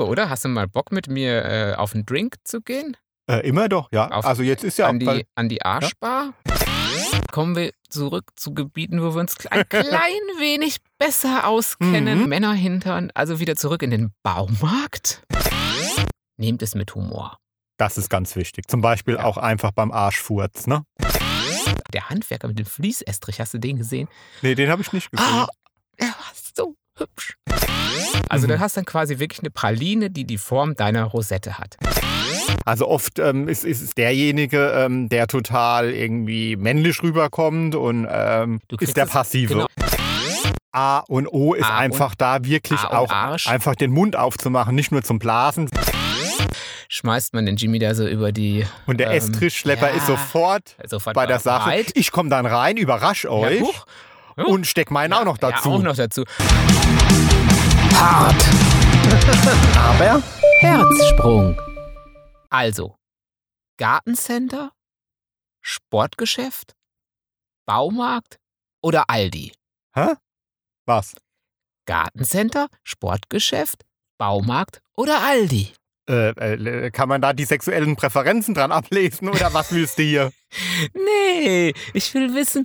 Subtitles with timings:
[0.00, 0.30] Liebe, oder?
[0.30, 2.96] Hast du mal Bock mit mir äh, auf einen Drink zu gehen?
[3.30, 4.10] Äh, immer doch, ja.
[4.10, 6.32] Auf- also jetzt ist ja an, weil- die, an die Arschbar?
[7.30, 12.22] Kommen wir zurück zu Gebieten, wo wir uns ein klein wenig besser auskennen.
[12.22, 12.28] Mhm.
[12.28, 15.22] Männerhintern, also wieder zurück in den Baumarkt.
[16.38, 17.36] Nehmt es mit Humor.
[17.76, 18.68] das ist ganz wichtig.
[18.68, 19.24] Zum Beispiel Ja.
[19.24, 20.84] auch einfach beim Arschfurz, ne?
[21.92, 24.08] Der Handwerker mit dem Fließestrich, hast du den gesehen?
[24.42, 25.26] Nee, den habe ich nicht gesehen.
[25.28, 25.48] Ah,
[25.98, 27.34] er war so hübsch.
[28.28, 28.52] Also Mhm.
[28.52, 31.76] du hast dann quasi wirklich eine Praline, die die Form deiner Rosette hat.
[32.64, 38.60] Also oft ähm, ist, ist es derjenige, ähm, der total irgendwie männlich rüberkommt und ähm,
[38.80, 39.54] ist der es- Passive.
[39.54, 39.66] genau.
[40.72, 43.48] A und O ist A einfach da wirklich auch Arsch.
[43.48, 45.68] einfach den Mund aufzumachen, nicht nur zum Blasen.
[46.88, 49.96] Schmeißt man den Jimmy da so über die Und der Ähm, Estrichschlepper ja.
[49.96, 51.70] ist sofort sofort bei der Sache.
[51.70, 51.90] bereit.
[51.94, 53.66] Ich komme dann rein, überrasch euch Ja,
[54.42, 54.48] huch.
[54.48, 55.70] und steck meinen auch noch dazu.
[55.70, 56.24] Ja, auch noch dazu.
[57.94, 58.44] Hart.
[59.76, 60.22] Aber
[60.60, 61.60] Herzsprung.
[62.50, 62.96] Also,
[63.78, 64.72] Gartencenter,
[65.62, 66.74] Sportgeschäft,
[67.66, 68.38] Baumarkt
[68.82, 69.52] oder Aldi?
[69.94, 70.14] Hä?
[70.86, 71.14] Was?
[71.86, 73.84] Gartencenter, Sportgeschäft,
[74.18, 75.72] Baumarkt oder Aldi?
[76.08, 80.32] Äh, äh, kann man da die sexuellen Präferenzen dran ablesen oder was willst du hier?
[80.94, 82.64] Nee, ich will wissen.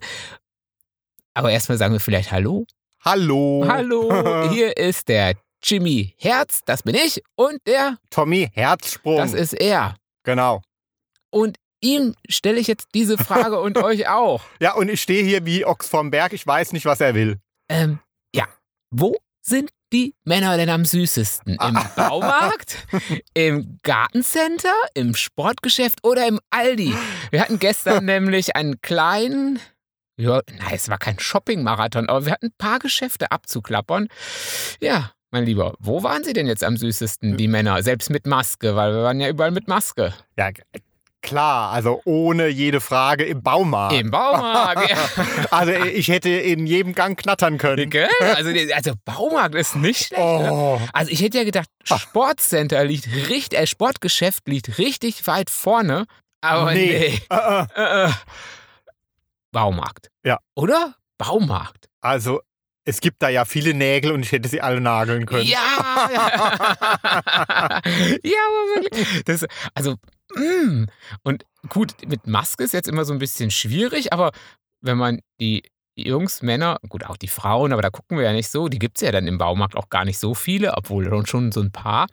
[1.35, 2.65] Aber erstmal sagen wir vielleicht Hallo.
[3.03, 3.65] Hallo.
[3.67, 9.17] Hallo, hier ist der Jimmy Herz, das bin ich, und der, Tommy Herzsprung.
[9.17, 9.95] das ist er.
[10.23, 10.61] genau.
[11.29, 14.41] Und ihm stelle ich jetzt diese Frage und euch auch.
[14.61, 16.31] Ja, und ich stehe hier wie Ochs vom Berg.
[16.33, 17.37] Ich weiß nicht, was er will.
[17.69, 17.99] Ähm,
[18.33, 18.47] ja,
[18.89, 21.55] wo sind die Männer denn am süßesten?
[21.61, 22.77] Im Baumarkt,
[23.33, 26.95] im Gartencenter, im Sportgeschäft oder im Aldi?
[27.29, 29.59] Wir hatten gestern nämlich einen kleinen,
[30.17, 34.07] ja, nein, es war kein Shopping-Marathon, aber wir hatten ein paar Geschäfte abzuklappern.
[34.79, 37.83] Ja, mein Lieber, wo waren sie denn jetzt am süßesten, die Männer?
[37.83, 40.13] Selbst mit Maske, weil wir waren ja überall mit Maske.
[40.37, 40.51] Ja,
[41.21, 41.71] klar.
[41.71, 43.95] Also ohne jede Frage im Baumarkt.
[43.95, 44.97] Im Baumarkt, ja.
[45.51, 47.89] Also ich hätte in jedem Gang knattern können.
[47.89, 48.07] Gell?
[48.21, 50.21] Also, also Baumarkt ist nicht schlecht.
[50.21, 50.49] ne?
[50.51, 50.79] Oh.
[50.93, 56.05] Also ich hätte ja gedacht, Sportcenter liegt richtig, äh, Sportgeschäft liegt richtig weit vorne.
[56.41, 57.09] Aber nee.
[57.09, 57.21] Nee.
[57.29, 57.65] Äh, äh.
[57.75, 58.11] Äh, äh.
[59.55, 60.09] Baumarkt.
[60.25, 60.39] Ja.
[60.53, 60.95] Oder?
[61.17, 61.87] Baumarkt.
[62.01, 62.41] Also
[62.83, 65.45] es gibt da ja viele Nägel und ich hätte sie alle nageln können.
[65.45, 65.57] Ja.
[68.21, 69.23] ja, aber wirklich.
[69.23, 69.95] Das, also,
[70.35, 70.87] mm.
[71.23, 74.33] und gut, mit Maske ist jetzt immer so ein bisschen schwierig, aber
[74.81, 75.63] wenn man die
[75.95, 78.97] Jungs, Männer, gut, auch die Frauen, aber da gucken wir ja nicht so, die gibt
[78.97, 82.07] es ja dann im Baumarkt auch gar nicht so viele, obwohl schon- so ein paar.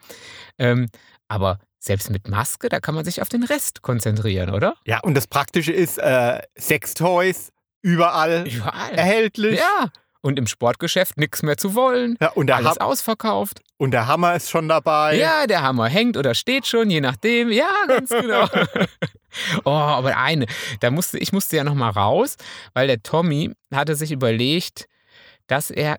[0.58, 0.86] Ähm,
[1.26, 4.76] aber selbst mit Maske, da kann man sich auf den Rest konzentrieren, oder?
[4.86, 8.92] Ja, und das Praktische ist, äh, Sextoys überall Überall.
[8.94, 9.58] erhältlich.
[9.58, 9.88] Ja.
[10.20, 12.16] Und im Sportgeschäft nichts mehr zu wollen.
[12.20, 13.60] Ja, und, der Alles ha ausverkauft.
[13.78, 15.16] und der Hammer ist schon dabei.
[15.16, 17.50] Ja, der Hammer hängt oder steht schon, je nachdem.
[17.50, 18.46] Ja, ganz genau.
[19.64, 20.46] oh, aber eine,
[20.78, 22.36] da musste, ich musste ja noch mal raus,
[22.74, 24.86] weil der Tommy hatte sich überlegt,
[25.48, 25.96] dass er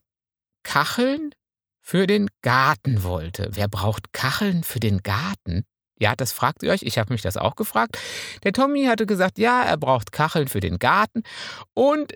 [0.64, 1.36] Kacheln
[1.82, 3.50] für den Garten wollte.
[3.52, 5.66] Wer braucht Kacheln für den Garten?
[6.04, 6.84] Ja, das fragt ihr euch.
[6.84, 7.98] Ich habe mich das auch gefragt.
[8.44, 11.24] Der Tommy hatte gesagt, ja, er braucht Kacheln für den Garten
[11.74, 12.12] und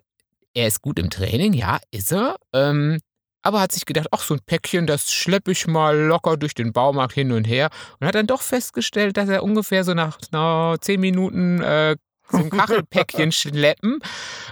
[0.53, 2.35] er ist gut im Training, ja, ist er.
[2.51, 2.99] Ähm,
[3.43, 6.73] aber hat sich gedacht, ach, so ein Päckchen, das schleppe ich mal locker durch den
[6.73, 7.69] Baumarkt hin und her.
[7.99, 11.95] Und hat dann doch festgestellt, dass er ungefähr so nach na, zehn Minuten äh,
[12.31, 13.99] so ein Kachelpäckchen schleppen.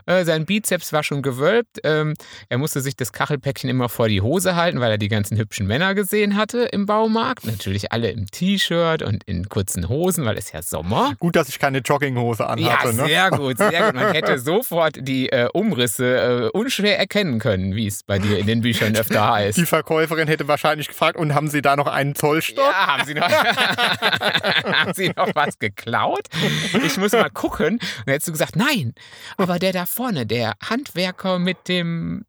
[0.05, 1.79] Äh, sein Bizeps war schon gewölbt.
[1.83, 2.13] Ähm,
[2.49, 5.67] er musste sich das Kachelpäckchen immer vor die Hose halten, weil er die ganzen hübschen
[5.67, 7.45] Männer gesehen hatte im Baumarkt.
[7.45, 11.13] Natürlich alle im T-Shirt und in kurzen Hosen, weil es ja Sommer.
[11.19, 12.87] Gut, dass ich keine Jogginghose anhatte.
[12.89, 13.05] Ja, ne?
[13.07, 13.95] sehr gut, sehr gut.
[13.95, 18.47] Man hätte sofort die äh, Umrisse äh, unschwer erkennen können, wie es bei dir in
[18.47, 19.57] den Büchern öfter heißt.
[19.57, 22.65] Die Verkäuferin hätte wahrscheinlich gefragt, und haben Sie da noch einen Zollstock?
[22.65, 23.29] Ja, haben Sie, noch,
[24.73, 26.27] haben Sie noch was geklaut?
[26.83, 27.64] Ich muss mal gucken.
[27.65, 28.93] Und dann hättest du gesagt, nein.
[29.37, 32.25] Aber der da vorne, der Handwerker mit dem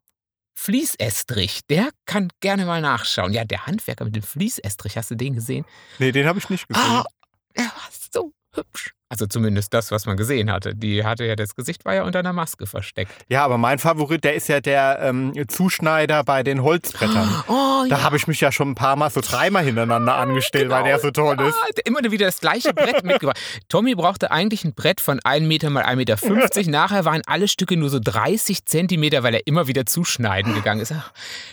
[0.55, 3.31] Fließestrich, der kann gerne mal nachschauen.
[3.31, 5.65] Ja, der Handwerker mit dem Fließestrich, hast du den gesehen?
[5.99, 6.83] Nee, den habe ich nicht gesehen.
[6.83, 7.05] Ah,
[7.53, 8.96] er war so hübsch.
[9.09, 10.75] Also zumindest das, was man gesehen hatte.
[10.75, 13.11] Die hatte ja, das Gesicht war ja unter einer Maske versteckt.
[13.29, 17.27] Ja, aber mein Favorit, der ist ja der ähm, Zuschneider bei den Holzbrettern.
[17.47, 20.83] Oh, Da habe ich mich ja schon ein paar Mal so dreimal hintereinander angestellt, weil
[20.83, 21.55] der so toll ist.
[21.55, 23.39] Ah, immer wieder das gleiche Brett mitgebracht.
[23.69, 26.71] Tommy brauchte eigentlich ein Brett von 1 Meter mal 1,50 Meter.
[26.71, 30.91] Nachher waren alle Stücke nur so 30 Zentimeter, weil er immer wieder zuschneiden gegangen ist.
[30.91, 31.11] Ach,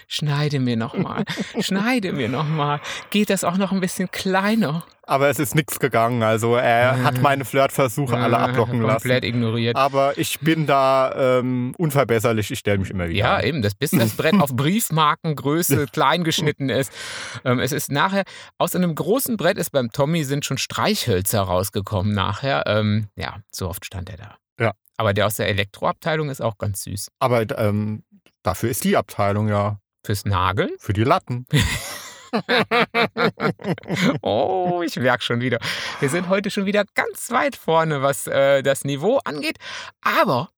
[0.09, 1.25] schneide mir nochmal,
[1.61, 2.81] schneide mir nochmal.
[3.11, 4.85] Geht das auch noch ein bisschen kleiner?
[5.07, 6.23] Aber es ist nichts gegangen.
[6.23, 9.09] Also er hat meine Flirtversuche alle ablocken lassen.
[9.09, 9.77] Komplett ignoriert.
[9.77, 13.19] Aber ich bin da ähm, unverbesserlich, ich stelle mich immer wieder.
[13.19, 13.45] Ja, an.
[13.45, 16.93] eben, das, bis das Brett auf Briefmarkengröße klein geschnitten ist.
[17.45, 18.25] Ähm, es ist nachher,
[18.59, 22.65] aus einem großen Brett ist beim Tommy sind schon Streichhölzer rausgekommen nachher.
[22.67, 24.37] Ähm, ja, so oft stand er da.
[24.59, 24.73] Ja.
[24.97, 27.09] Aber der aus der Elektroabteilung ist auch ganz süß.
[27.19, 28.05] Aber ähm,
[28.43, 30.71] dafür ist die Abteilung ja Fürs Nageln?
[30.79, 31.47] für die Latten.
[34.23, 35.59] Oh, ich merke schon wieder.
[36.01, 39.59] Wir sind heute schon wieder ganz weit vorne, was äh, das Niveau angeht.
[40.03, 40.51] Aber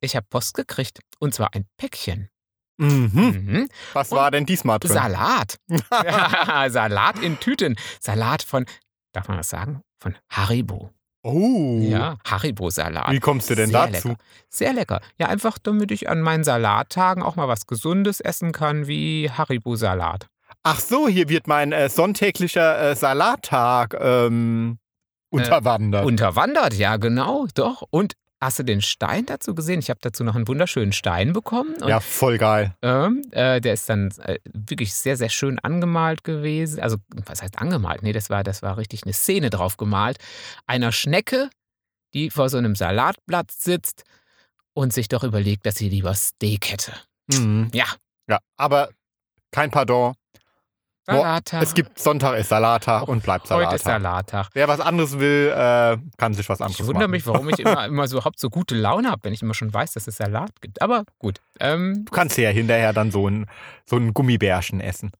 [0.00, 1.00] ich habe Post gekriegt.
[1.18, 2.30] Und zwar ein Päckchen.
[2.78, 3.10] Mhm.
[3.14, 3.68] Mhm.
[3.92, 4.92] Was Und war denn diesmal drin?
[4.92, 5.58] Salat.
[5.90, 7.76] Ja, Salat in Tüten.
[8.00, 8.64] Salat von,
[9.12, 9.82] darf man das sagen?
[9.98, 10.90] Von Haribo.
[11.22, 11.78] Oh.
[11.82, 13.10] Ja, Haribo-Salat.
[13.10, 14.08] Wie kommst du denn Sehr dazu?
[14.08, 14.20] Lecker.
[14.48, 15.00] Sehr lecker.
[15.18, 20.28] Ja, einfach damit ich an meinen Salattagen auch mal was Gesundes essen kann, wie Haribo-Salat.
[20.62, 24.78] Ach so, hier wird mein äh, sonntäglicher äh, Salattag ähm,
[25.30, 26.04] unterwandert.
[26.04, 27.82] Unterwandert, ja, genau, doch.
[27.90, 29.78] Und hast du den Stein dazu gesehen?
[29.80, 31.74] Ich habe dazu noch einen wunderschönen Stein bekommen.
[31.80, 32.74] Und, ja, voll geil.
[32.82, 36.80] ähm, äh, der ist dann äh, wirklich sehr, sehr schön angemalt gewesen.
[36.80, 38.02] Also, was heißt angemalt?
[38.02, 40.18] Nee, das war, das war richtig eine Szene drauf gemalt.
[40.66, 41.48] Einer Schnecke,
[42.12, 44.04] die vor so einem Salatblatt sitzt
[44.74, 46.92] und sich doch überlegt, dass sie lieber Steak hätte.
[47.32, 47.70] Mhm.
[47.72, 47.86] Ja.
[48.28, 48.90] Ja, aber
[49.52, 50.14] kein Pardon.
[51.16, 51.62] Salattag.
[51.62, 54.30] Es gibt Sonntag ist Salattag und bleibt Heute ist Salattag.
[54.30, 54.48] Salattag.
[54.54, 57.10] Wer was anderes will, äh, kann sich was anderes Ich wundere machen.
[57.12, 59.72] mich, warum ich immer, immer so überhaupt so gute Laune habe, wenn ich immer schon
[59.72, 60.82] weiß, dass es Salat gibt.
[60.82, 61.40] Aber gut.
[61.58, 63.46] Ähm, Du kannst ja hinterher dann so ein,
[63.86, 65.10] so ein Gummibärchen essen.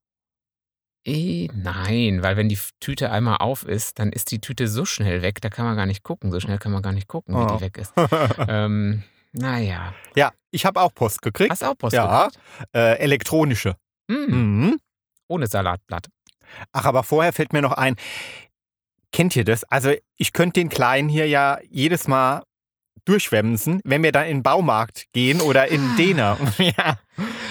[1.07, 5.23] eh, nein, weil wenn die Tüte einmal auf ist, dann ist die Tüte so schnell
[5.23, 6.31] weg, da kann man gar nicht gucken.
[6.31, 7.57] So schnell kann man gar nicht gucken, wie Oh.
[7.57, 7.93] die weg ist.
[8.49, 9.03] ähm,
[9.33, 9.95] naja.
[10.17, 11.51] ja, ich habe auch Post gekriegt.
[11.53, 12.25] Hast du auch Post Ja.
[12.27, 12.39] gekriegt?
[12.75, 13.77] Äh, elektronische.
[14.11, 14.81] Hm, Mhm.
[15.31, 16.09] Ohne Salatblatt.
[16.73, 17.95] Ach, aber vorher fällt mir noch ein,
[19.13, 19.63] kennt ihr das?
[19.65, 22.43] Also ich könnte den Kleinen hier ja jedes Mal
[23.05, 26.37] durchwemsen, wenn wir dann in den Baumarkt gehen oder in Dena.
[26.59, 26.99] ja.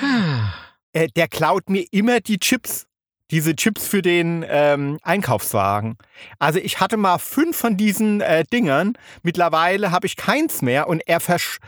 [0.02, 0.54] Ah,
[0.92, 2.86] äh, der klaut mir immer die Chips.
[3.32, 5.98] Diese Chips für den ähm, Einkaufswagen.
[6.40, 8.94] Also ich hatte mal fünf von diesen äh, Dingern.
[9.22, 11.60] Mittlerweile habe ich keins mehr und er versch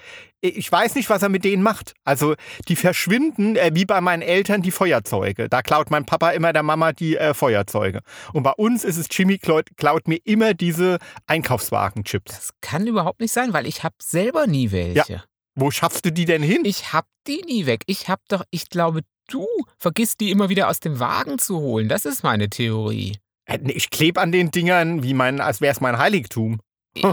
[0.42, 1.94] ich weiß nicht, was er mit denen macht.
[2.04, 2.36] Also
[2.68, 5.48] die verschwinden äh, wie bei meinen Eltern die Feuerzeuge.
[5.50, 8.02] Da klaut mein Papa immer der Mama die äh, Feuerzeuge.
[8.34, 10.98] Und bei uns ist es Jimmy klaut, klaut mir immer diese
[11.28, 12.36] Einkaufswagen-Chips.
[12.36, 15.24] Das kann überhaupt nicht sein, weil ich habe selber nie welche.
[15.54, 16.63] Wo schaffst du die denn hin?
[16.63, 17.84] Ich hab die nie weg.
[17.86, 19.02] Ich hab doch, ich glaube,
[19.33, 19.48] du
[19.78, 21.89] vergisst die immer wieder aus dem Wagen zu holen.
[21.89, 23.18] Das ist meine Theorie.
[23.45, 26.60] Äh, Ich klebe an den Dingern, wie mein, als wäre es mein Heiligtum.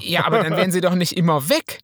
[0.01, 1.81] Ja, aber dann wären sie doch nicht immer weg.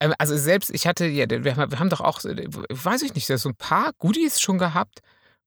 [0.00, 3.48] Ähm, Also selbst, ich hatte, ja, wir haben doch auch, so, weiß ich nicht, so
[3.48, 5.00] ein paar Goodies schon gehabt,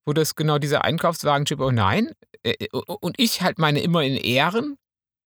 [0.06, 2.12] wo das genau dieser Einkaufswagen-Chip, oh nein,
[2.44, 4.78] äh, und ich halt meine immer in Ehren,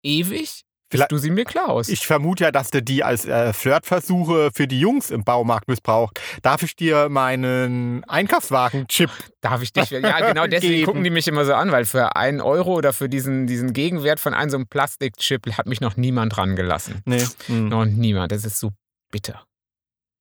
[0.02, 1.90] ewig, Vielleicht- du sie mir klaust.
[1.90, 6.20] Ich vermute ja, dass du die als äh, Flirtversuche für die Jungs im Baumarkt missbraucht.
[6.42, 9.10] Darf ich dir meinen Einkaufswagen-Chip?
[9.40, 9.90] Darf ich dich?
[9.90, 10.86] Ja, genau deswegen Geben.
[10.86, 14.20] gucken die mich immer so an, weil für einen Euro oder für diesen, diesen Gegenwert
[14.20, 17.02] von einem so einem Plastikchip hat mich noch niemand rangelassen.
[17.04, 17.24] Nee.
[17.46, 17.68] Hm.
[17.68, 18.30] Noch niemand.
[18.30, 18.70] Das ist so
[19.10, 19.44] bitter.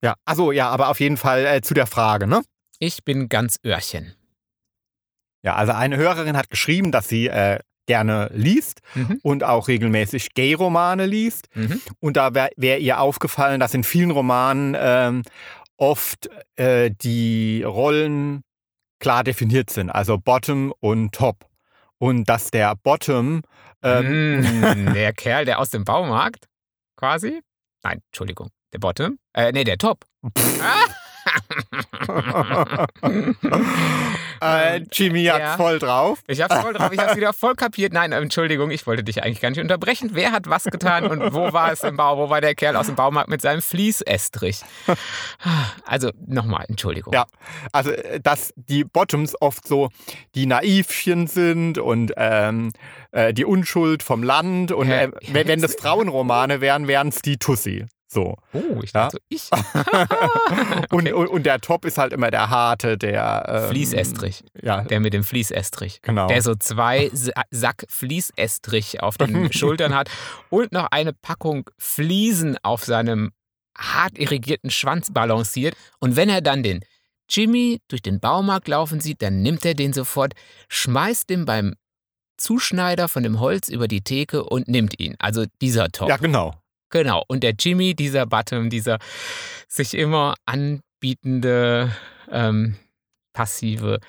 [0.03, 2.41] Ja, also ja, aber auf jeden Fall äh, zu der Frage, ne?
[2.79, 4.15] Ich bin ganz Öhrchen.
[5.43, 9.19] Ja, also eine Hörerin hat geschrieben, dass sie äh, gerne liest Mhm.
[9.23, 11.47] und auch regelmäßig Gay-Romane liest.
[11.55, 11.81] Mhm.
[11.99, 15.23] Und da wäre wär ihr aufgefallen, dass in vielen Romanen ähm,
[15.77, 18.41] oft äh, die Rollen
[18.99, 21.45] klar definiert sind, also Bottom und Top.
[21.97, 23.41] Und dass der Bottom
[23.83, 24.41] ähm, Mm,
[24.93, 26.45] der Kerl, der aus dem Baumarkt,
[26.97, 27.41] quasi.
[27.83, 28.49] Nein, Entschuldigung.
[28.73, 29.17] Der Bottom.
[29.33, 30.05] Äh, nee, der Top.
[34.41, 35.57] äh, Jimmy hat Ja.
[35.57, 36.19] voll drauf.
[36.27, 37.93] Ich hab's voll drauf, ich hab's wieder voll kapiert.
[37.93, 40.11] Nein, Entschuldigung, ich wollte dich eigentlich gar nicht unterbrechen.
[40.13, 42.17] Wer hat was getan und wo war es im Bau?
[42.17, 44.61] Wo war der Kerl aus dem Baumarkt mit seinem Fließestrich?
[45.85, 47.13] Also nochmal, Entschuldigung.
[47.13, 47.25] Ja.
[47.71, 49.89] Also, äh, dass die Bottoms oft so
[50.33, 52.71] die Naivchen sind und ähm,
[53.11, 54.71] äh, die Unschuld vom Land.
[54.71, 57.85] Und äh, wenn, wenn das Frauenromane wären, wären es die Tussi.
[58.15, 58.35] So.
[58.53, 59.03] Oh, ich Ja.
[59.09, 59.49] dachte, ich.
[60.91, 63.45] Und, und, und der Top ist halt immer der Harte, der.
[63.65, 64.43] Ähm, Fließestrich.
[64.61, 66.01] Ja, Der mit dem Fließestrich.
[66.01, 66.27] genau.
[66.27, 70.09] Der so zwei Sa- Sack Fließestrich auf den Schultern hat
[70.49, 73.31] und noch eine Packung Fliesen auf seinem
[73.77, 75.75] hart irrigierten Schwanz balanciert.
[75.99, 76.79] Und wenn er dann den
[77.29, 80.33] Jimmy durch den Baumarkt laufen sieht, dann nimmt er den sofort,
[80.69, 81.73] schmeißt ihn beim
[82.37, 85.15] Zuschneider von dem Holz über die Theke und nimmt ihn.
[85.19, 86.07] Also dieser Top.
[86.09, 86.53] ja, genau.
[86.95, 87.23] Genau.
[87.27, 88.99] Und der Jimmy, dieser Bottom, dieser
[89.67, 91.91] sich immer anbietende,
[92.31, 92.75] ähm,
[93.33, 93.99] passive,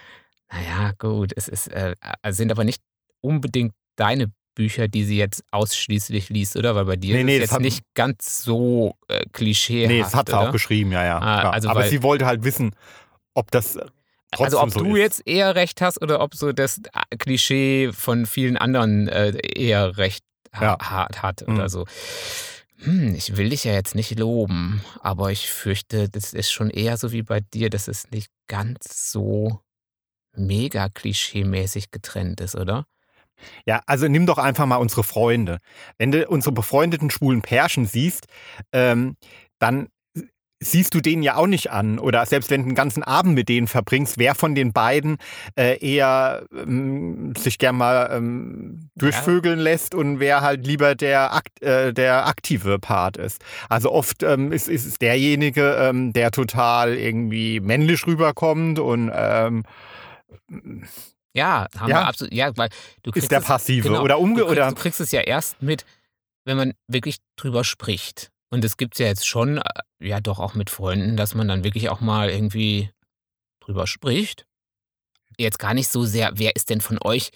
[0.53, 1.95] naja, gut, es ist, äh,
[2.29, 2.81] sind aber nicht
[3.21, 6.75] unbedingt deine Bücher, die sie jetzt ausschließlich liest, oder?
[6.77, 9.91] Weil bei dir Nee, ist nee, es das jetzt hat- nicht ganz so äh, klischeehaft.
[9.93, 10.49] Nee, das hat sie oder?
[10.49, 11.19] auch geschrieben, ja, ja.
[11.19, 12.71] Ah, also Aber weil- sie wollte halt wissen,
[13.35, 13.85] ob das äh,
[14.39, 15.01] Also ob so du ist.
[15.03, 19.99] jetzt eher recht hast oder ob so das äh, Klischee von vielen anderen äh, eher
[19.99, 20.23] recht
[20.55, 20.79] ha Ja.
[20.81, 21.55] hart hat Mhm.
[21.57, 21.85] oder so.
[22.79, 26.97] Hm, ich will dich ja jetzt nicht loben, aber ich fürchte, das ist schon eher
[26.99, 29.61] so wie bei dir, dass es nicht ganz so
[30.37, 32.87] mega klischee-mäßig getrennt ist, oder?
[33.67, 35.59] Ja, also nimm doch einfach mal unsere Freunde.
[35.99, 38.27] Wenn du unsere befreundeten schwulen Pärchen siehst,
[38.73, 39.17] ähm,
[39.61, 39.89] dann
[40.59, 41.99] siehst du denen ja auch nicht an.
[41.99, 45.19] Oder selbst wenn du einen ganzen Abend mit denen verbringst, wer von den beiden
[45.55, 51.63] äh, eher ähm, sich gern mal ähm, durchvögeln lässt und wer halt lieber der, akt,
[51.63, 53.43] äh, der aktive Part ist.
[53.69, 59.65] Also oft ähm, ist, ist es derjenige, ähm, der total irgendwie männlich rüberkommt und ähm,
[61.35, 61.97] Ja, haben Ja.
[62.01, 62.33] wir absolut.
[62.33, 62.71] Ja, weil
[63.03, 63.89] du kriegst ist der es- Passive.
[63.89, 65.85] genau, Oder umge du, kriegst, oder du kriegst es ja erst mit,
[66.45, 68.31] wenn man wirklich drüber spricht.
[68.51, 69.63] Und es gibt ja jetzt schon, äh,
[70.01, 72.91] ja doch auch mit Freunden, dass man dann wirklich auch mal irgendwie
[73.61, 74.47] drüber spricht.
[75.39, 77.31] Jetzt gar nicht so sehr, wer ist denn von euch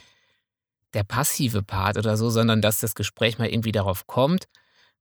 [0.95, 4.47] der passive Part oder so, sondern dass das Gespräch mal irgendwie darauf kommt.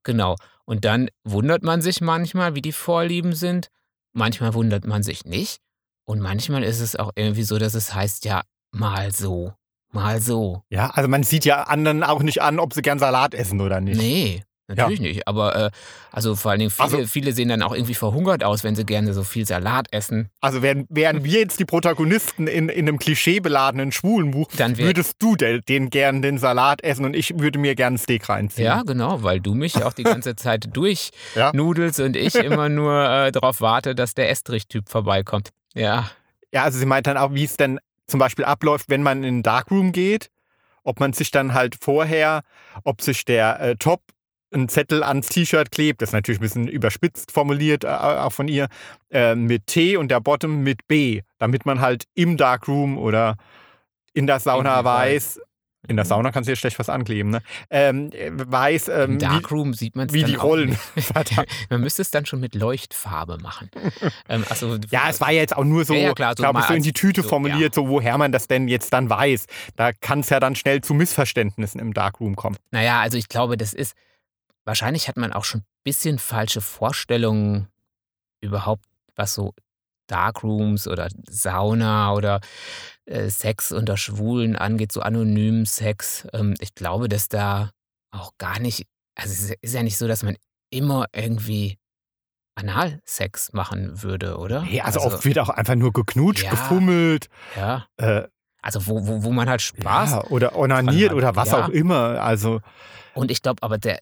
[0.04, 0.36] Genau.
[0.66, 3.70] Und dann wundert man sich manchmal, wie die Vorlieben sind.
[4.14, 5.60] Manchmal wundert man sich nicht.
[6.06, 9.54] Und manchmal ist es auch irgendwie so, dass es heißt, ja, mal so,
[9.92, 10.64] mal so.
[10.70, 13.82] Ja, also man sieht ja anderen auch nicht an, ob sie gern Salat essen oder
[13.82, 13.98] nicht.
[13.98, 15.28] Nee, natürlich nicht.
[15.28, 15.70] Aber äh,
[16.12, 18.86] also vor allen Dingen viele, Also- viele sehen dann auch irgendwie verhungert aus, wenn sie
[18.86, 20.30] gerne so viel Salat essen.
[20.42, 25.16] Also wären, wären wir jetzt die Protagonisten in, in einem klischeebeladenen Schwulenbuch, Dann wär- würdest
[25.20, 28.66] du den, den gern den Salat essen und ich würde mir gern ein Steak reinziehen.
[28.66, 30.66] Ja, genau, weil du mich auch die ganze Zeit
[31.36, 31.52] Ja.
[31.52, 35.50] durchnudelst und ich immer nur äh, darauf warte, dass der Estrich-Typ vorbeikommt.
[35.74, 36.10] Ja,
[36.54, 39.36] Ja, also sie meint dann auch, wie es denn zum Beispiel abläuft, wenn man in
[39.36, 40.30] den Darkroom geht,
[40.84, 42.42] ob man sich dann halt vorher,
[42.84, 44.02] ob sich der äh, Top
[44.52, 48.48] einen Zettel ans T-Shirt klebt, das ist natürlich ein bisschen überspitzt formuliert, äh, auch von
[48.48, 48.68] ihr,
[49.12, 53.36] äh, mit T und der Bottom mit B, damit man halt im Darkroom oder
[54.14, 55.40] in der Sauna Irgendwie weiß,
[55.88, 57.42] in der Sauna kannst du ja schlecht was ankleben, ne?
[57.70, 60.78] Ähm, äh, weiß, ähm, im wie, Darkroom sieht man wie die Rollen.
[61.70, 63.72] Man müsste es dann schon mit Leuchtfarbe machen.
[64.28, 66.60] ähm, also, Ja, es war ja jetzt auch nur so, Ja, ja, klar, so glaube
[66.60, 69.46] ich, so in die Tüte so, formuliert, so woher man das denn jetzt dann weiß.
[69.78, 72.58] Da kann es ja dann schnell zu Missverständnissen im Darkroom kommen.
[72.72, 73.94] Naja, also ich glaube, das ist,
[74.66, 77.68] wahrscheinlich hat man auch schon ein bisschen falsche Vorstellungen
[78.42, 78.86] überhaupt,
[79.16, 79.54] was so
[80.08, 82.40] Darkrooms oder Sauna oder
[83.06, 86.28] äh, Sex unter Schwulen angeht, so anonymen Sex.
[86.34, 87.72] Ähm, ich glaube, dass da
[88.12, 90.36] auch gar nicht, also es ist ja nicht so, dass man
[90.72, 91.78] immer irgendwie
[92.56, 94.64] Analsex machen würde, oder?
[94.64, 96.50] Nee, also, oft wird auch einfach nur geknutscht, Ja.
[96.52, 98.24] gefummelt, Ja, äh,
[98.62, 101.64] also wo, wo, wo man halt Spaß ja, oder onaniert oder was ja.
[101.66, 102.22] auch immer.
[102.22, 102.60] Also,
[103.14, 104.00] Und ich glaube, aber der,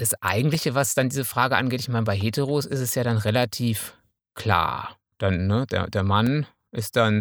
[0.00, 3.18] das Eigentliche, was dann diese Frage angeht, ich meine, bei Heteros ist es ja dann
[3.18, 3.98] relativ
[4.34, 4.96] klar.
[5.18, 7.20] Dann, ne, der, der Mann ist dann,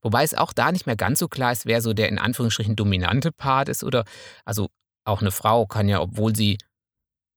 [0.00, 2.76] wobei es auch da nicht mehr ganz so klar ist, wer so der in Anführungsstrichen
[2.76, 4.04] dominante Part ist oder,
[4.46, 4.70] also
[5.04, 6.56] auch eine Frau kann ja, obwohl sie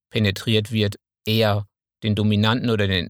[0.09, 1.67] penetriert wird, eher
[2.01, 3.09] den dominanten oder den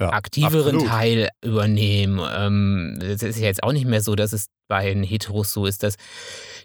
[0.00, 0.88] ja, aktiveren absolut.
[0.88, 2.20] Teil übernehmen.
[2.34, 5.64] Ähm, es ist ja jetzt auch nicht mehr so, dass es bei den Heteros so
[5.64, 5.94] ist, dass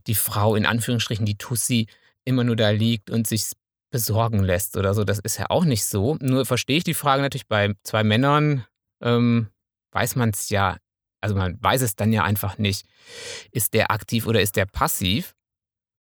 [0.07, 1.85] die Frau in Anführungsstrichen, die Tussi,
[2.25, 3.51] immer nur da liegt und sich
[3.89, 5.03] besorgen lässt oder so.
[5.03, 6.17] Das ist ja auch nicht so.
[6.19, 8.65] Nur verstehe ich die Frage natürlich bei zwei Männern,
[9.01, 9.47] ähm,
[9.91, 10.77] weiß man es ja,
[11.21, 12.85] also man weiß es dann ja einfach nicht.
[13.51, 15.36] Ist der aktiv oder ist der passiv?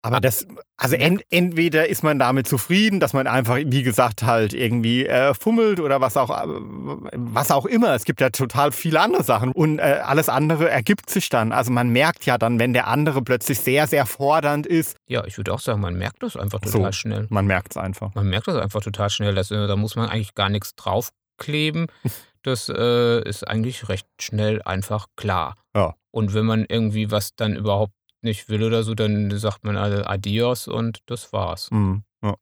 [0.05, 0.47] Aber das,
[0.77, 5.33] also en, entweder ist man damit zufrieden, dass man einfach, wie gesagt, halt irgendwie äh,
[5.33, 7.95] fummelt oder was auch, äh, was auch immer.
[7.95, 11.53] Es gibt ja total viele andere Sachen und äh, alles andere ergibt sich dann.
[11.53, 15.39] Also man merkt ja dann, wenn der andere plötzlich sehr, sehr fordernd ist, Ja, ich
[15.39, 16.77] würde auch sagen, man merkt das einfach So.
[16.77, 17.27] total schnell.
[17.31, 18.15] man merkt es einfach.
[18.15, 19.35] Man merkt das einfach total schnell.
[19.35, 21.87] Das, äh, da muss man eigentlich gar nichts draufkleben.
[22.47, 25.55] Das äh, ist eigentlich recht schnell einfach klar.
[25.75, 25.95] Ja.
[26.11, 27.95] Und wenn man irgendwie was dann überhaupt
[28.25, 31.71] nicht will oder so, dann sagt man alle Adios und das war's.
[31.71, 32.05] Mhm.
[32.23, 32.35] Ja.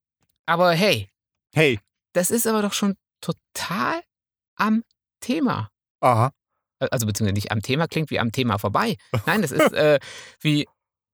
[0.47, 1.09] Aber hey,
[1.55, 1.79] Hey,
[2.15, 4.01] das ist aber doch schon total
[4.57, 4.85] am
[5.21, 5.71] Thema.
[6.01, 6.33] aha.
[6.91, 8.97] Also beziehungsweise nicht am Thema klingt wie am Thema vorbei.
[9.27, 10.01] Nein, das ist äh,
[10.41, 10.67] wie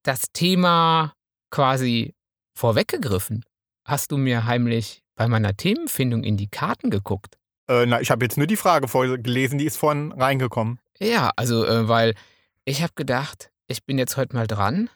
[0.02, 1.12] das Thema
[1.50, 2.14] quasi
[2.54, 3.44] vorweggegriffen.
[3.84, 7.36] Hast du mir heimlich bei meiner Themenfindung in die Karten geguckt?
[7.68, 10.80] Äh, na, ich habe jetzt nur die Frage vorgelesen, die ist vorhin reingekommen.
[11.00, 12.14] Ja, also äh, weil
[12.64, 14.90] ich habe gedacht, ich bin jetzt heute mal dran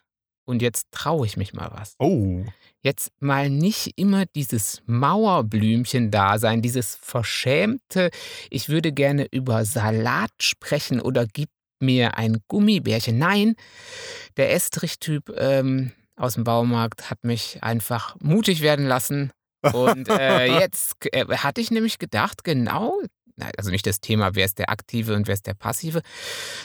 [0.44, 1.94] und jetzt traue ich mich mal was.
[1.98, 2.44] Oh.
[2.80, 8.10] Jetzt mal nicht immer dieses Mauerblümchen da sein, dieses verschämte,
[8.50, 13.18] ich würde gerne über Salat sprechen oder gib mir ein Gummibärchen.
[13.18, 13.54] Nein,
[14.36, 19.32] der Estrich-Typ, ähm, aus dem Baumarkt hat mich einfach mutig werden lassen.
[19.72, 23.00] Und äh, jetzt äh, hatte ich nämlich gedacht, genau,
[23.56, 26.02] also nicht das Thema, wer ist der Aktive und wer ist der Passive,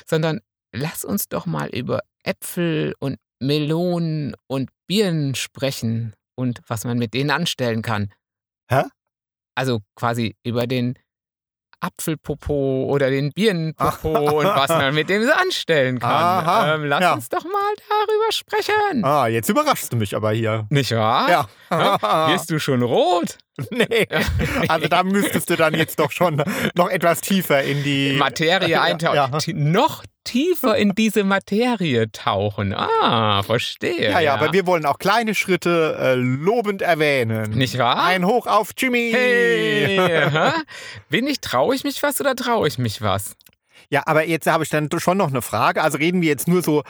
[0.06, 0.42] sondern
[0.74, 7.14] lass uns doch mal über Äpfel und Melonen und Birnen sprechen und was man mit
[7.14, 8.14] denen anstellen kann.
[8.70, 8.84] Hä?
[9.56, 10.98] Also quasi über den
[11.80, 16.82] Apfelpopo oder den Birnenpopo und was man mit dem so anstellen kann.
[16.82, 17.14] Ähm, lass ja.
[17.14, 19.04] uns doch mal darüber sprechen.
[19.04, 20.66] Ah, jetzt überraschst du mich aber hier.
[20.70, 21.30] Nicht wahr?
[21.70, 22.30] Ja.
[22.30, 23.38] Wirst du schon rot?
[23.72, 24.08] nee.
[24.68, 26.44] Also da müsstest du dann jetzt doch schon
[26.76, 29.16] noch etwas tiefer in die Materie eintauchen.
[29.16, 32.74] Ja, Noch tiefer in diese Materie tauchen.
[32.74, 34.12] Ah, verstehe.
[34.12, 37.52] ja, ja, aber wir wollen auch kleine Schritte äh, lobend erwähnen.
[37.52, 38.04] Nicht wahr?
[38.04, 39.12] Ein Hoch auf Jimmy.
[39.14, 40.00] Hey,
[41.10, 43.36] bin ich, traue ich mich was oder traue ich mich was?
[43.90, 45.82] Ja, aber jetzt habe ich dann schon noch eine Frage.
[45.82, 46.84] Also reden wir jetzt nur so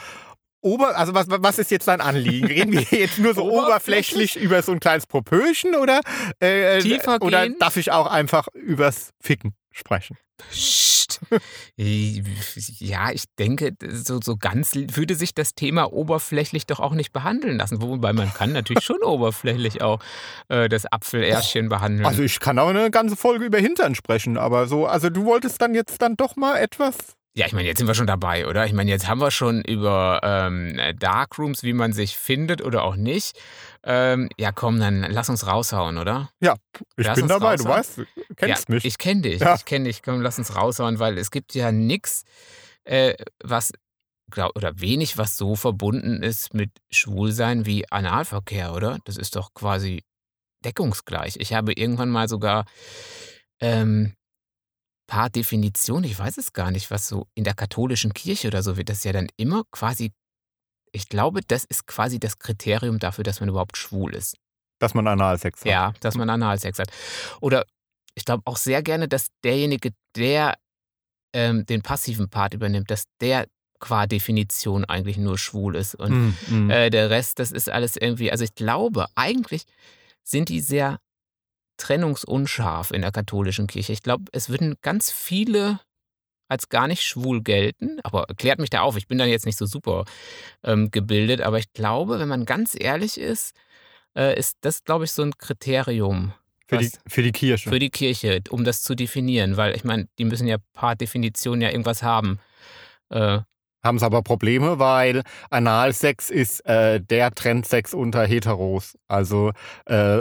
[0.61, 2.47] ober, also was, was ist jetzt dein Anliegen?
[2.47, 6.01] Reden wir jetzt nur so oberflächlich über so ein kleines Popöchen oder
[6.39, 7.55] äh, Tiefer oder gehen?
[7.59, 10.17] darf ich auch einfach übers Ficken sprechen?
[10.49, 10.96] Psst.
[11.75, 17.57] Ja, ich denke, so, so ganz würde sich das Thema oberflächlich doch auch nicht behandeln
[17.57, 17.81] lassen.
[17.81, 19.99] Wobei man kann natürlich schon oberflächlich auch
[20.49, 22.05] äh, das Apfelärschchen behandeln.
[22.05, 25.61] Also ich kann auch eine ganze Folge über Hintern sprechen, aber so, also du wolltest
[25.61, 27.17] dann jetzt dann doch mal etwas.
[27.37, 28.65] Ja, ich meine, jetzt sind wir schon dabei, oder?
[28.65, 32.95] Ich meine, jetzt haben wir schon über ähm, Darkrooms, wie man sich findet oder auch
[32.95, 33.39] nicht.
[33.83, 36.29] Ähm, ja, komm, dann lass uns raushauen, oder?
[36.41, 36.55] Ja,
[36.97, 37.77] ich Lass bin dabei, du raushauen.
[37.79, 38.85] weißt, du kennst ja, mich.
[38.85, 39.55] Ich kenne dich, Ja.
[39.55, 40.01] ich kenne dich.
[40.03, 42.23] Komm, lass uns raushauen, weil es gibt ja nichts,
[42.83, 43.71] äh, was
[44.29, 48.99] glaub, oder wenig, was so verbunden ist mit Schwulsein wie Analverkehr, oder?
[49.05, 50.03] Das ist doch quasi
[50.65, 51.37] deckungsgleich.
[51.39, 52.65] Ich habe irgendwann mal sogar
[53.61, 54.13] ähm,
[55.07, 58.75] paar Definitionen, ich weiß es gar nicht, was so in der katholischen Kirche oder so
[58.75, 60.11] wird das ja dann immer quasi,
[60.97, 64.35] ich glaube, das ist quasi das Kriterium dafür, dass man überhaupt schwul ist.
[64.79, 65.67] dass man Analsex hat.
[65.67, 66.89] Ja, dass man Analsex hat.
[67.39, 67.65] Oder
[68.15, 70.57] ich glaube auch sehr gerne, dass derjenige, der
[71.33, 73.47] ähm, den passiven Part übernimmt, dass der
[73.79, 75.95] qua Definition eigentlich nur schwul ist.
[75.95, 76.69] Und Mm, mm.
[76.71, 79.63] äh, der Rest, das ist alles irgendwie, also ich glaube, eigentlich
[80.23, 80.99] sind die sehr
[81.77, 83.93] trennungsunscharf in der katholischen Kirche.
[83.93, 85.79] Ich glaube, es würden ganz viele
[86.47, 89.57] als gar nicht schwul gelten, aber klärt mich da auf, ich bin da jetzt nicht
[89.57, 90.05] so super
[90.63, 93.53] ähm, gebildet, aber ich glaube, wenn man ganz ehrlich ist,
[94.15, 96.33] äh, ist das, glaube ich, so ein Kriterium
[96.67, 97.69] für, die, für die Kirche.
[97.69, 101.61] für die Kirche, um das zu definieren, weil ich meine, die müssen ja paar Definitionen
[101.61, 102.39] ja irgendwas haben.
[103.09, 103.39] Äh,
[103.83, 108.97] Haben sie aber Probleme, weil Analsex ist äh, der Trendsex unter Heteros.
[109.07, 109.51] Also
[109.85, 110.19] äh,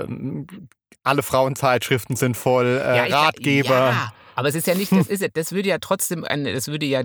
[1.03, 3.91] alle Frauenzeitschriften sind voll äh, ich- Ratgeber.
[3.91, 6.87] Ja, aber es ist ja nicht, das, ist, das würde ja trotzdem, ein, das würde
[6.87, 7.03] ja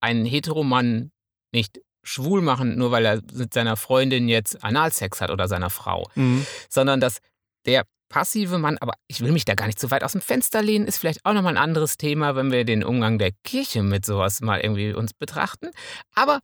[0.00, 1.10] einen Heteromann
[1.52, 6.08] nicht schwul machen, nur weil er mit seiner Freundin jetzt Analsex hat oder seiner Frau,
[6.14, 6.46] Mhm.
[6.68, 7.18] sondern dass
[7.64, 10.62] der passive Mann, aber ich will mich da gar nicht so weit aus dem Fenster
[10.62, 14.04] lehnen, ist vielleicht auch nochmal ein anderes Thema, wenn wir den Umgang der Kirche mit
[14.04, 15.70] sowas mal irgendwie uns betrachten.
[16.14, 16.40] Aber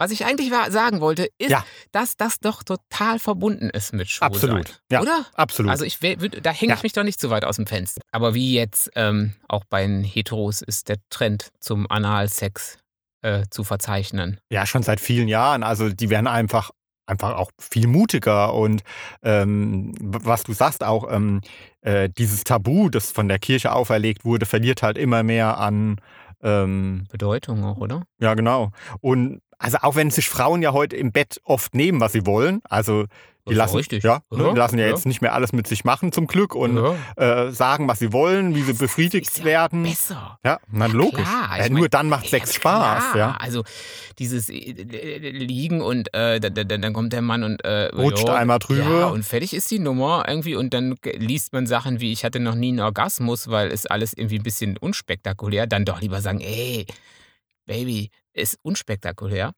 [0.00, 1.62] was ich eigentlich sagen wollte, ist, Ja.
[1.92, 4.50] dass das doch total verbunden ist mit Schwulsein.
[4.50, 4.82] Absolut.
[4.90, 5.26] Ja, Oder?
[5.34, 5.70] absolut.
[5.70, 6.06] Also ich da
[6.52, 6.82] hänge ich Ja.
[6.82, 8.00] mich doch nicht so weit aus dem Fenster.
[8.10, 12.78] Aber wie jetzt ähm, auch bei den Heteros ist der Trend zum Analsex
[13.22, 14.40] äh, zu verzeichnen.
[14.50, 15.62] Ja, schon seit vielen Jahren.
[15.62, 16.70] Also die werden einfach
[17.06, 18.82] einfach auch viel mutiger und
[19.22, 21.40] ähm, was du sagst auch ähm,
[21.82, 26.00] äh, dieses Tabu, das von der Kirche auferlegt wurde, verliert halt immer mehr an
[26.42, 28.04] ähm, Bedeutung auch, oder?
[28.20, 32.12] ja genau und also auch wenn sich Frauen ja heute im Bett oft nehmen, was
[32.12, 33.04] sie wollen, also
[33.48, 34.04] die lassen, richtig.
[34.04, 34.90] Ja, ne, Ja, die lassen ja, ja.
[34.90, 37.46] jetzt nicht mehr alles mit sich machen zum Glück und ja.
[37.46, 39.82] äh, sagen, was sie wollen, wie sie befriedigt ist ja werden.
[39.82, 40.38] Besser.
[40.44, 41.22] Ja, na logisch.
[41.22, 43.12] Klar, ich nur mein, dann macht Sex Spaß.
[43.12, 43.16] klar.
[43.16, 43.36] Ja.
[43.38, 43.64] Also
[44.18, 44.72] dieses äh,
[45.30, 49.00] Liegen und äh, dann, dann, kommt der Mann und äh, Rutscht ja, einmal drüber.
[49.00, 52.40] Ja, und fertig ist die Nummer irgendwie und dann liest man Sachen wie ich hatte
[52.40, 55.66] noch nie einen Orgasmus, weil es alles irgendwie ein bisschen unspektakulär.
[55.66, 56.86] Dann doch lieber sagen, ey,
[57.70, 59.52] Baby, ist unspektakulär.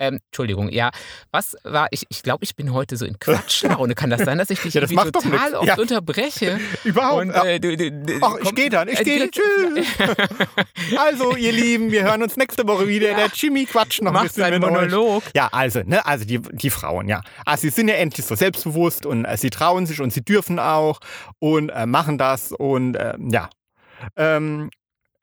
[0.00, 0.90] Ähm, Entschuldigung, ja.
[1.32, 3.96] Was war, ich, ich glaube, ich bin heute so in Quatschlaune.
[3.96, 5.54] Kann das sein, dass ich dich Ja, total nix.
[5.54, 5.76] oft Ja.
[5.76, 6.60] unterbreche?
[6.84, 7.22] Überhaupt.
[7.22, 9.28] Und, äh, du, du, du, Ach, ich gehe dann, ich äh, gehe.
[9.32, 9.86] Tschüss.
[10.96, 13.10] Also, ihr Lieben, wir hören uns nächste Woche wieder.
[13.10, 13.16] Ja.
[13.16, 14.90] Der Jimmy quatscht noch ein Macht bisschen seinen mit euch.
[14.90, 15.22] Monolog.
[15.34, 17.20] Ja, also, ne, also die, die Frauen, ja.
[17.44, 20.60] Also sie sind ja endlich so selbstbewusst und äh, sie trauen sich und sie dürfen
[20.60, 21.00] auch
[21.40, 23.50] und äh, machen das und äh, ja.
[24.14, 24.70] Ähm,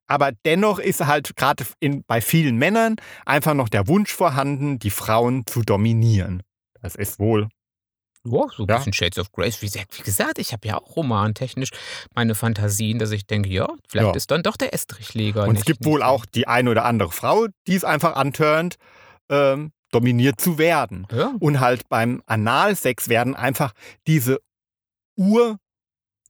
[0.07, 1.65] aber dennoch ist halt gerade
[2.07, 6.43] bei vielen Männern einfach noch der Wunsch vorhanden, die Frauen zu dominieren.
[6.81, 7.47] Das ist wohl.
[8.27, 8.77] Ja, so ein Ja.
[8.77, 9.61] bisschen Shades of Grace.
[9.61, 9.69] Wie
[10.03, 11.69] gesagt, ich habe ja auch romantechnisch
[12.15, 14.15] meine Fantasien, dass ich denke, ja, vielleicht Ja.
[14.15, 15.43] ist dann doch der Estrichleger.
[15.43, 18.15] Und nicht, es gibt nicht wohl auch die eine oder andere Frau, die es einfach
[18.15, 18.77] antörnt,
[19.29, 21.05] ähm, dominiert zu werden.
[21.11, 21.33] Ja.
[21.39, 23.73] Und halt beim Analsex werden einfach
[24.07, 24.39] diese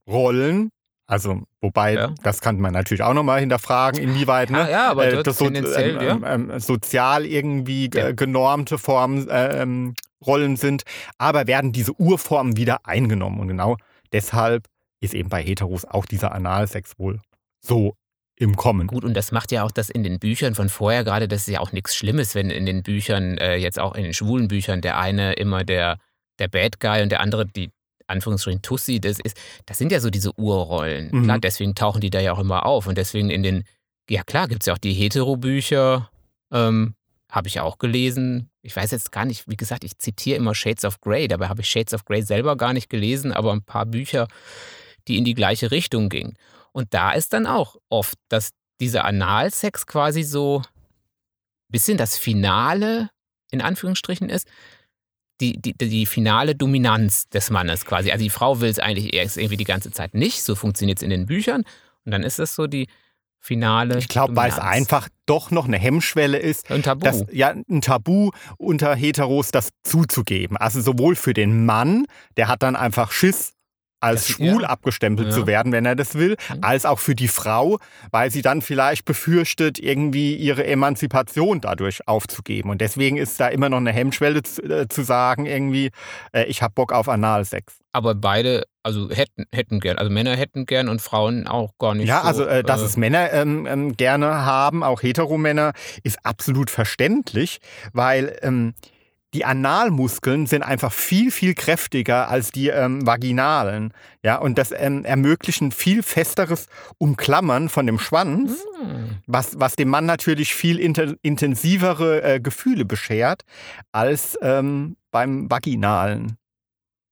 [0.06, 0.70] Urrollen,
[1.06, 2.14] also wobei, Ja.
[2.22, 5.44] das kann man natürlich auch nochmal hinterfragen, inwieweit Ja, ne, ja, aber äh, das so,
[5.44, 8.12] tendenziell, ähm, ähm, sozial irgendwie ge- Ja.
[8.12, 9.94] genormte Formen, äh, ähm,
[10.26, 10.82] Rollen sind,
[11.18, 13.38] aber werden diese Urformen wieder eingenommen.
[13.38, 13.76] Und genau
[14.12, 14.64] deshalb
[15.00, 17.20] ist eben bei Heteros auch dieser Analsex wohl
[17.60, 17.94] so
[18.38, 18.86] im Kommen.
[18.86, 21.52] Gut, und das macht ja auch das in den Büchern von vorher gerade, das ist
[21.54, 24.80] ja auch nichts Schlimmes, wenn in den Büchern, äh, jetzt auch in den schwulen Büchern,
[24.80, 25.98] der eine immer der,
[26.38, 27.70] der Bad Guy und der andere die
[28.06, 31.10] Anführungsstrichen Tussi, das ist, das sind ja so diese Urrollen.
[31.12, 31.24] Mhm.
[31.24, 32.86] Klar, deswegen tauchen die da ja auch immer auf.
[32.86, 33.64] Und deswegen in den,
[34.08, 36.10] ja klar, gibt es ja auch die Hetero-Bücher,
[36.52, 36.94] ähm,
[37.30, 38.50] habe ich auch gelesen.
[38.62, 41.60] Ich weiß jetzt gar nicht, wie gesagt, ich zitiere immer Shades of Grey, dabei habe
[41.60, 44.28] ich Shades of Grey selber gar nicht gelesen, aber ein paar Bücher,
[45.08, 46.36] die in die gleiche Richtung gingen.
[46.72, 53.10] Und da ist dann auch oft, dass dieser Analsex quasi so ein bisschen das Finale,
[53.50, 54.46] in Anführungsstrichen, ist.
[55.40, 58.10] Die, die, die finale Dominanz des Mannes quasi.
[58.10, 60.42] Also die Frau will es eigentlich erst irgendwie die ganze Zeit nicht.
[60.42, 61.62] So funktioniert es in den Büchern.
[62.04, 62.86] Und dann ist es so die
[63.38, 63.98] finale.
[63.98, 67.04] Ich glaube, weil es einfach doch noch eine Hemmschwelle ist, Ein Tabu.
[67.04, 70.56] das, ja, ein Tabu unter Heteros das zuzugeben.
[70.56, 73.52] Also sowohl für den Mann, der hat dann einfach Schiss,
[74.00, 74.68] als schwul ja.
[74.68, 75.34] abgestempelt Ja.
[75.34, 76.58] zu werden, wenn er das will, Mhm.
[76.62, 77.78] als auch für die Frau,
[78.10, 82.70] weil sie dann vielleicht befürchtet, irgendwie ihre Emanzipation dadurch aufzugeben.
[82.70, 85.90] Und deswegen ist da immer noch eine Hemmschwelle zu, äh, zu sagen, irgendwie,
[86.32, 87.78] äh, ich habe Bock auf Analsex.
[87.92, 89.96] Aber beide, also hätten, hätten gern.
[89.96, 92.26] Also Männer hätten gern und Frauen auch gar nicht Ja, so.
[92.28, 97.58] also äh, dass äh, es Männer ähm, ähm, gerne haben, auch Heteromänner, ist absolut verständlich,
[97.94, 98.74] weil ähm,
[99.34, 103.92] die Analmuskeln sind einfach viel, viel kräftiger als die ähm, vaginalen.
[104.22, 109.18] Ja, und das ähm, ermöglicht ein viel festeres Umklammern von dem Schwanz, hm.
[109.26, 113.42] was, was dem Mann natürlich viel intensivere äh, Gefühle beschert
[113.92, 116.38] als ähm, beim vaginalen.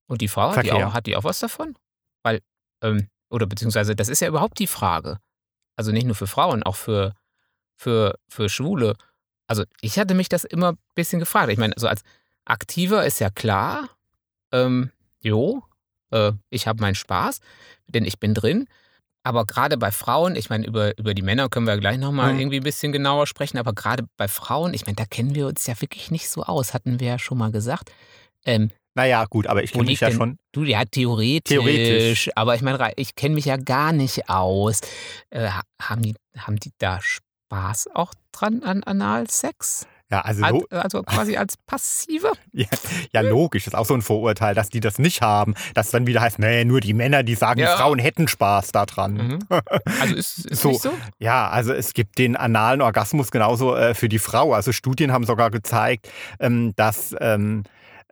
[0.07, 1.77] Und die Frau, hat die, auch, hat die auch was davon?
[2.22, 2.40] Weil,
[2.83, 5.18] ähm, oder beziehungsweise, das ist ja überhaupt die Frage.
[5.77, 7.14] Also nicht nur für Frauen, auch für,
[7.77, 8.94] für, für Schwule.
[9.46, 11.50] Also ich hatte mich das immer ein bisschen gefragt.
[11.52, 12.02] Ich meine, so als
[12.44, 13.88] Aktiver ist ja klar,
[14.52, 15.62] ähm, jo,
[16.11, 17.40] äh, ich habe meinen Spaß,
[17.87, 18.66] denn ich bin drin.
[19.26, 22.40] Aber gerade bei Frauen, ich meine, über, über die Männer können wir gleich nochmal Mhm.
[22.40, 25.66] irgendwie ein bisschen genauer sprechen, aber gerade bei Frauen, ich meine, da kennen wir uns
[25.66, 27.90] ja wirklich nicht so aus, hatten wir ja schon mal gesagt.
[28.44, 30.37] Ähm, Naja, gut, aber ich kenne mich ja schon.
[30.52, 31.57] Du, ja, theoretisch.
[31.57, 32.30] Theoretisch.
[32.37, 34.83] Aber ich meine, ich kenne mich ja gar nicht aus.
[35.30, 37.00] Äh, ha- haben, die, haben die da
[37.48, 39.87] Spaß auch dran an Analsex?
[40.11, 42.30] Ja, also, also quasi als Passive?
[42.52, 42.66] Ja,
[43.12, 43.66] ja, logisch.
[43.66, 45.54] ist auch so ein Vorurteil, dass die das nicht haben.
[45.74, 47.76] Dass dann wieder heißt, nee, nur die Männer, die sagen, Ja.
[47.76, 49.14] Frauen hätten Spaß daran.
[49.14, 49.38] Mhm.
[50.00, 50.68] Also ist, ist So.
[50.68, 50.92] nicht so?
[51.18, 54.52] Ja, also es gibt den analen Orgasmus genauso äh, für die Frau.
[54.52, 57.64] Also Studien haben sogar gezeigt, ähm, dass ähm,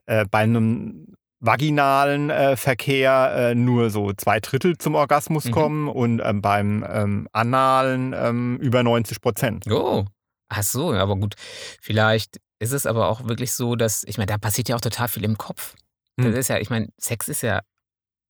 [0.06, 5.50] äh, bei einem vaginalen äh, Verkehr äh, nur so zwei Drittel zum Orgasmus Mhm.
[5.50, 9.66] kommen und ähm, beim ähm, analen ähm, über 90 Prozent.
[9.70, 10.04] Oh.
[10.48, 11.34] Ach so, aber gut.
[11.80, 15.08] Vielleicht ist es aber auch wirklich so, dass, ich meine, da passiert ja auch total
[15.08, 15.74] viel im Kopf.
[16.16, 16.34] Das Hm.
[16.34, 17.60] ist ja, ich meine, Sex ist ja,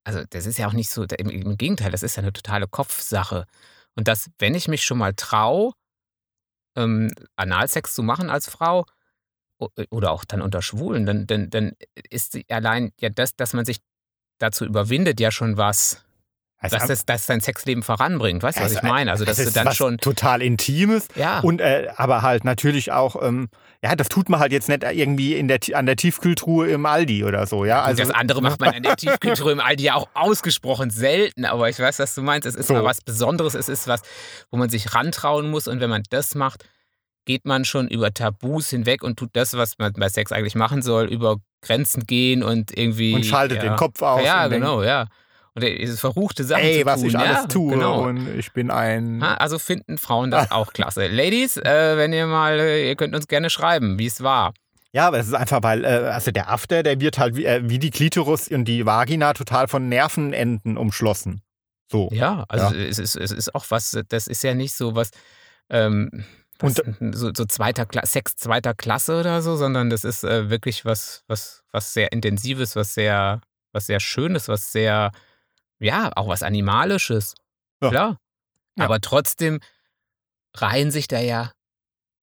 [0.04, 2.66] also das ist ja auch nicht so, im, im Gegenteil, das ist ja eine totale
[2.66, 3.46] Kopfsache.
[3.94, 5.72] Und dass, wenn ich mich schon mal traue,
[6.76, 8.86] ähm, Analsex zu machen als Frau
[9.90, 11.72] oder auch dann unter Schwulen, dann, dann, dann
[12.10, 13.78] ist allein ja das, dass man sich
[14.38, 16.04] dazu überwindet, ja schon was,
[16.58, 18.42] Also, dass das, das dein Sexleben voranbringt.
[18.42, 19.10] Weißt du, was also, ich meine?
[19.10, 21.08] Also, dass es du dann was schon, total Intimes.
[21.16, 23.48] ja, Und äh, aber halt natürlich auch, ähm,
[23.82, 27.24] ja, das tut man halt jetzt nicht irgendwie in der, an der Tiefkühltruhe im Aldi
[27.24, 27.82] oder so, ja.
[27.82, 31.68] Also das andere macht man in der Tiefkühltruhe im Aldi ja auch ausgesprochen selten, aber
[31.68, 32.46] ich weiß, was du meinst.
[32.46, 32.74] Es ist So.
[32.74, 34.02] mal was Besonderes, es ist was,
[34.52, 36.64] wo man sich rantrauen muss und wenn man das macht,
[37.24, 40.82] geht man schon über Tabus hinweg und tut das, was man bei Sex eigentlich machen
[40.82, 43.14] soll, über Grenzen gehen und irgendwie.
[43.14, 43.70] und schaltet ja.
[43.70, 44.24] den Kopf aus.
[44.24, 45.06] Ja, und denkt, genau, ja.
[45.54, 47.10] Und diese verruchte Sachen Ey, was tun.
[47.10, 48.04] ich alles ja, tue Genau.
[48.04, 49.22] und ich bin ein.
[49.22, 51.08] Also finden Frauen das auch klasse.
[51.08, 54.54] Ladies, äh, wenn ihr mal, äh, ihr könnt uns gerne schreiben, wie es war.
[54.94, 57.60] Ja, aber es ist einfach, weil, äh, also der After, der wird halt wie, äh,
[57.64, 61.42] wie die Klitoris und die Vagina total von Nervenenden umschlossen.
[61.90, 62.08] So.
[62.12, 65.10] Ja, also Es, ist, es ist auch was, das ist ja nicht so was,
[65.68, 66.24] ähm,
[66.58, 70.84] was so, so zweiter Kla Sex zweiter Klasse oder so, sondern das ist äh, wirklich
[70.84, 73.40] was, was, was sehr Intensives, was sehr,
[73.72, 75.12] was sehr Schönes, was sehr,
[75.78, 77.34] ja, auch was Animalisches.
[77.82, 77.90] Ja.
[77.90, 78.18] Klar.
[78.76, 78.84] Ja.
[78.84, 79.60] Aber trotzdem
[80.54, 81.52] reihen sich da ja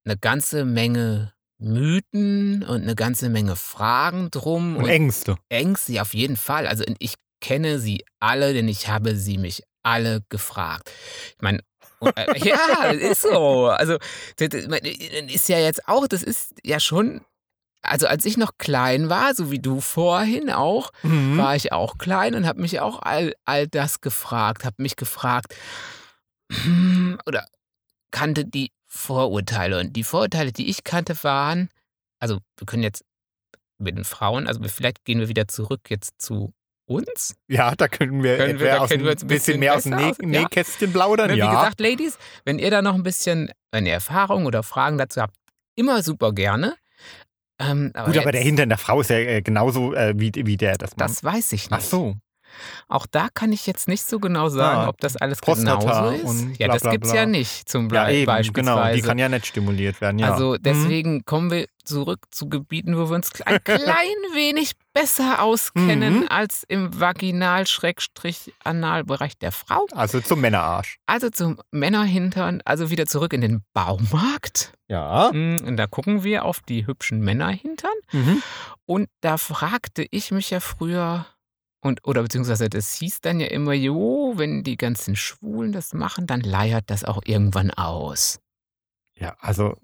[0.06, 5.38] eine ganze Menge Mythen und eine ganze Menge Fragen drum Und Ängste.
[5.50, 6.66] Ängste, ja, auf jeden Fall.
[6.68, 10.92] Also ich kenne sie alle, denn ich habe sie mich alle gefragt.
[11.36, 11.60] Ich meine,
[12.00, 13.68] und, äh, ja, das ist so.
[13.68, 13.98] Also
[14.38, 17.22] das, ist ja jetzt auch, das ist ja schon
[17.82, 21.38] also als ich noch klein war, so wie du vorhin auch, Mhm.
[21.38, 25.56] war ich auch klein und habe mich auch all, all das gefragt, habe mich gefragt
[26.52, 27.46] hm, oder
[28.12, 29.80] kannte die Vorurteile.
[29.80, 31.70] Und die Vorurteile, die ich kannte, waren,
[32.20, 33.06] also wir können jetzt
[33.78, 36.54] mit den Frauen, also vielleicht gehen wir wieder zurück jetzt zu
[36.90, 37.36] uns.
[37.48, 39.76] Ja, da können wir, Können wir- etwa da ein wir uns ein bisschen bisschen mehr
[39.76, 40.28] aus dem besser Näh aus, ja.
[40.28, 41.28] Nähkästchen plaudern.
[41.28, 41.50] Ne, Wie ja.
[41.52, 45.36] gesagt, Ladies, wenn ihr da noch ein bisschen, wenn ihr Erfahrungen oder Fragen dazu habt,
[45.76, 46.76] immer super gerne.
[47.62, 50.58] Ähm, Gut, aber der jetzt- Hintern der Frau ist ja äh, genauso äh, wie, wie
[50.58, 50.92] der das.
[50.96, 51.72] Das weiß ich nicht.
[51.74, 52.16] Ach so.
[52.88, 56.10] Auch da kann ich jetzt nicht so genau sagen, Ah, ob das alles Prostata genauso
[56.28, 56.60] ist.
[56.60, 57.20] ja, bla, das gibt's bla.
[57.22, 58.80] ja nicht zum Ja, Ble eben, beispielsweise.
[58.82, 58.94] genau.
[58.96, 60.20] Die kann ja nicht stimuliert werden.
[60.20, 60.32] Ja.
[60.34, 60.58] Also Mhm.
[60.64, 66.28] deswegen kommen wir zurück zu Gebieten, wo wir uns ein klein wenig besser auskennen Mhm.
[66.30, 69.86] als im Vaginal-Analbereich der Frau.
[69.92, 70.98] Also zum Männerarsch.
[71.06, 74.74] Also zum Männerhintern, also wieder zurück in den Baumarkt.
[74.88, 75.32] Ja.
[75.34, 77.92] Mm, Und da gucken wir auf die hübschen Männerhintern.
[78.12, 78.42] Mhm.
[78.86, 81.26] Und da fragte ich mich ja früher,
[81.82, 86.28] und, oder beziehungsweise das hieß dann ja immer, jo, wenn die ganzen Schwulen das machen,
[86.28, 88.40] dann leiert das auch irgendwann aus.
[89.18, 89.76] Ja, also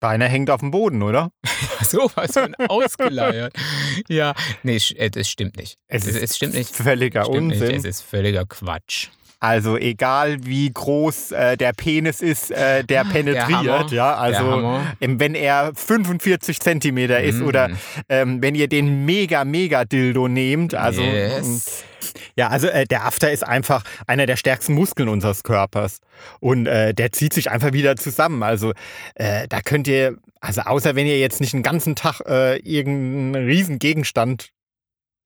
[0.00, 1.30] deiner hängt auf dem Boden, oder?
[1.82, 3.54] so was von ausgeleiert.
[4.08, 5.78] ja, nee, sch- äh, das stimmt nicht.
[5.88, 6.74] Es, es stimmt nicht.
[6.74, 7.60] Völliger Stimmt nicht.
[7.62, 7.76] Unsinn.
[7.76, 9.08] Es ist völliger Quatsch.
[9.42, 13.64] Also egal wie groß äh, der Penis ist, äh, der penetriert, Hammer.
[13.64, 13.82] ja.
[13.88, 17.46] Der Also ähm, wenn er 45 Zentimeter ist Mm.
[17.46, 17.70] oder
[18.08, 21.82] ähm, wenn ihr den mega mega Dildo nehmt, also yes.
[22.36, 25.98] ja, also äh, der After ist einfach einer der stärksten Muskeln unseres Körpers
[26.38, 28.44] und äh, der zieht sich einfach wieder zusammen.
[28.44, 28.72] Also
[29.16, 33.44] äh, da könnt ihr, also außer wenn ihr jetzt nicht einen ganzen Tag äh, irgendeinen
[33.46, 34.50] riesen Gegenstand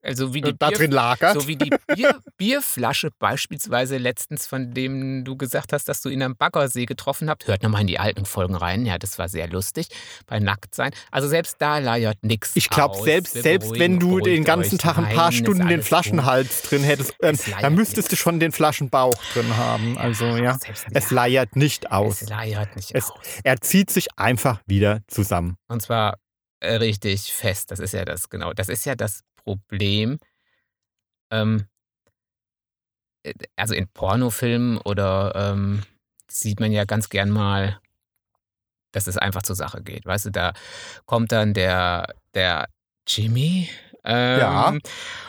[0.06, 1.40] Also wie äh, die da Bier, drin lagert.
[1.40, 6.22] So wie die Bier, Bierflasche beispielsweise letztens, von dem du gesagt hast, dass du ihn
[6.22, 7.46] am Baggersee getroffen habt.
[7.46, 8.86] Hört nochmal in die alten Folgen rein.
[8.86, 9.88] Ja, das war sehr lustig.
[10.26, 10.92] Bei Nacktsein.
[11.10, 14.80] Also selbst da leiert nichts Ich glaube, selbst, Wir selbst wenn du den ganzen euch.
[14.80, 15.88] Tag ein paar Nein, Stunden den alles gut.
[15.88, 18.20] Flaschenhals drin hättest, ähm, dann müsstest du nicht.
[18.22, 19.98] schon den Flaschenbauch drin haben.
[19.98, 22.22] Also ja, Selbst es leiert nicht aus.
[22.22, 23.18] Es leiert nicht Es- aus.
[23.42, 25.56] Er zieht sich einfach wieder zusammen.
[25.68, 26.18] Und zwar
[26.60, 27.70] äh, richtig fest.
[27.70, 28.52] Das ist ja das, genau.
[28.52, 30.18] Das ist ja das Problem.
[31.30, 31.66] Ähm,
[33.22, 35.82] äh, also in Pornofilmen oder ähm,
[36.28, 37.80] sieht man ja ganz gern mal,
[38.92, 40.06] dass es einfach zur Sache geht.
[40.06, 40.52] Weißt du, da
[41.04, 42.68] kommt dann der, der
[43.06, 43.68] Jimmy.
[44.06, 44.74] Ähm, Ja,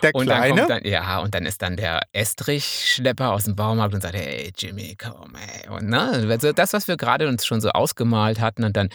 [0.03, 0.65] Der und dann Kleine.
[0.67, 4.95] dann, ja, und dann ist dann der Estrich-Schlepper aus dem Baumarkt und sagt, hey Jimmy,
[4.97, 5.69] komm, ey.
[5.69, 8.89] Und ne, also das, was wir gerade uns schon so ausgemalt hatten, und dann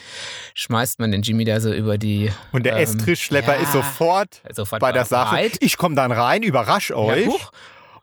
[0.55, 4.41] schmeißt man den Jimmy da so über die und der ähm, Estrichschlepper ja, ist sofort
[4.53, 5.35] sofort bei der Sache.
[5.35, 5.57] bereit.
[5.59, 7.51] Ich komme dann rein, überrasch euch Ja, huch.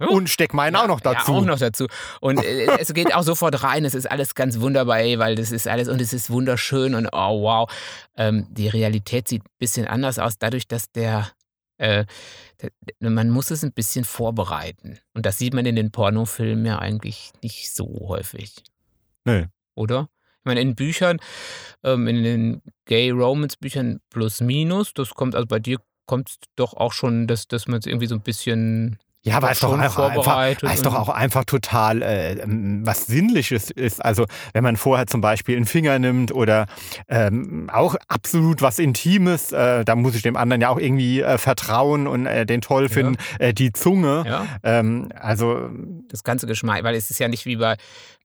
[0.09, 1.33] und steck meinen auch noch dazu.
[1.33, 1.87] Ja, auch noch dazu.
[2.21, 3.85] Und äh, es geht auch sofort rein.
[3.85, 7.09] Es ist alles ganz wunderbar, ey, weil das ist alles und es ist wunderschön und
[7.13, 7.71] oh wow.
[8.17, 11.29] Ähm, die Realität sieht ein bisschen anders aus, dadurch, dass der,
[11.81, 12.05] äh,
[13.01, 14.99] man muss es ein bisschen vorbereiten.
[15.15, 18.63] Und das sieht man in den Pornofilmen ja eigentlich nicht so häufig.
[19.25, 19.47] Nö.
[19.75, 20.11] Oder?
[20.41, 21.19] Ich meine, in Büchern,
[21.83, 27.27] ähm, in den Gay-Romance-Büchern plus minus, das kommt, also bei dir kommt doch auch schon,
[27.27, 30.37] dass, dass man es irgendwie so ein bisschen Ja, aber doch es ist doch einfach,
[30.37, 34.03] einfach, ist doch auch einfach total äh, was Sinnliches ist.
[34.03, 36.67] Also wenn man vorher zum Beispiel einen Finger nimmt oder
[37.07, 41.37] ähm, auch absolut was Intimes, äh, da muss ich dem anderen ja auch irgendwie äh,
[41.37, 43.17] vertrauen und äh, den toll finden.
[43.39, 45.69] Äh, die Zunge, Ja, ähm, also
[46.09, 47.77] das ganze Geschmack, weil es ist ja nicht wie bei,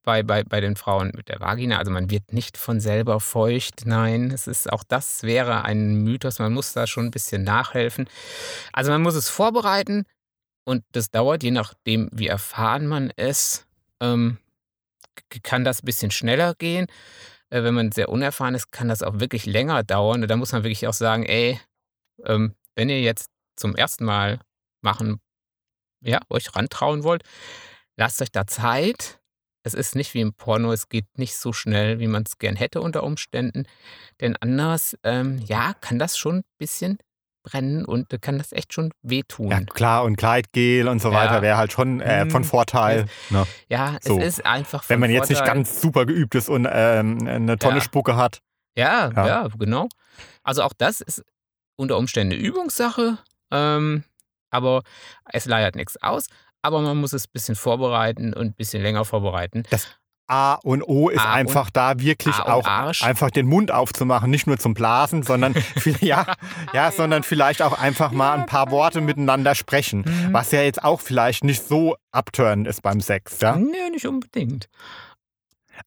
[0.02, 3.82] bei, bei, bei den Frauen mit der Vagina, also man wird nicht von selber feucht,
[3.84, 8.08] nein, es ist auch das wäre ein Mythos, man muss da schon ein bisschen nachhelfen.
[8.72, 10.06] Also man muss es vorbereiten
[10.66, 13.66] und das dauert, je nachdem, wie erfahren man ist,
[14.00, 14.38] ähm,
[15.44, 16.88] kann das ein bisschen schneller gehen.
[17.50, 20.22] Äh, wenn man sehr unerfahren ist, kann das auch wirklich länger dauern.
[20.22, 21.60] Und da muss man wirklich auch sagen, ey,
[22.24, 24.40] ähm, wenn ihr jetzt zum ersten Mal
[24.82, 25.20] machen,
[26.00, 27.22] ja, euch rantrauen wollt,
[27.96, 29.20] lasst euch da Zeit.
[29.62, 32.56] Es ist nicht wie im Porno, es geht nicht so schnell, wie man es gern
[32.56, 33.66] hätte unter Umständen.
[34.20, 36.98] Denn anders, ähm, ja, kann das schon ein bisschen
[37.46, 39.50] brennen und äh, kann das echt schon wehtun.
[39.50, 41.14] ja, klar und Kleidgel und so Ja.
[41.14, 42.48] weiter wäre halt schon äh, von Hm.
[42.48, 43.06] Vorteil.
[43.30, 43.46] Ne?
[43.68, 44.18] Ja, So.
[44.18, 45.54] es ist einfach Wenn man jetzt nicht Vorteil.
[45.54, 47.80] ganz super geübt ist und ähm, eine Tonne Ja.
[47.82, 48.40] Spucke hat.
[48.76, 49.26] Ja, Ja.
[49.26, 49.88] ja, genau.
[50.42, 51.22] Also auch das ist
[51.76, 53.18] unter Umständen eine Übungssache,
[53.52, 54.02] ähm,
[54.50, 54.82] aber
[55.32, 56.26] es leiert nichts aus.
[56.62, 59.62] Aber man muss es ein bisschen vorbereiten und ein bisschen länger vorbereiten.
[60.28, 63.02] A und O ist A einfach da wirklich auch Arsch.
[63.02, 65.54] einfach den Mund aufzumachen, nicht nur zum Blasen, sondern
[66.00, 66.26] ja,
[66.72, 70.32] ja, sondern vielleicht auch einfach mal ein paar Worte miteinander sprechen, Mhm.
[70.32, 73.56] was ja jetzt auch vielleicht nicht so abtörend ist beim Sex, ja?
[73.56, 74.68] Nee, nicht unbedingt.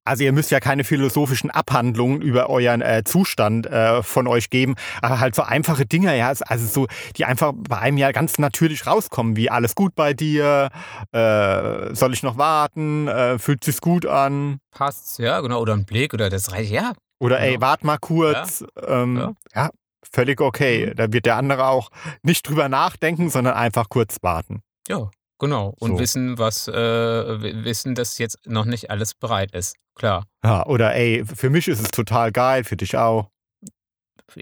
[0.06, 4.76] Also ihr müsst ja keine philosophischen Abhandlungen über euren äh, Zustand äh, von euch geben,
[5.02, 8.88] aber halt so einfache Dinge, ja, also so, die einfach bei einem ja ganz natürlich
[8.88, 10.70] rauskommen, wie alles gut bei dir,
[11.12, 15.60] äh, soll ich noch warten, äh, fühlt sich's gut an Passt's, ja, genau.
[15.62, 16.94] Oder ein Blick oder das reicht, ja.
[17.20, 17.62] oder ey, Genau.
[17.62, 19.32] wart mal kurz, ähm, Ja.
[19.56, 19.70] ja,
[20.12, 20.88] völlig okay.
[20.88, 20.96] Mhm.
[20.96, 21.90] Da wird der andere auch
[22.24, 24.62] nicht drüber nachdenken, sondern einfach kurz warten.
[24.88, 25.74] Ja, genau.
[25.80, 26.00] Und So.
[26.00, 26.74] wissen, was, äh,
[27.64, 29.76] wissen, dass jetzt noch nicht alles bereit ist.
[29.96, 30.26] Klar.
[30.44, 33.30] Ja, oder ey, für mich ist es total geil, für dich auch.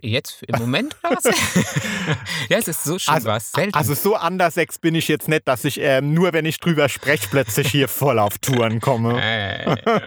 [0.01, 1.23] Jetzt im Moment was?
[2.49, 3.51] ja, es ist so schön Also- was.
[3.53, 3.73] Selten.
[3.73, 6.89] Also so anders sex bin ich jetzt nicht, dass ich ähm, nur, wenn ich drüber
[6.89, 9.21] spreche, plötzlich hier voll auf Touren komme.
[9.23, 10.01] Äh,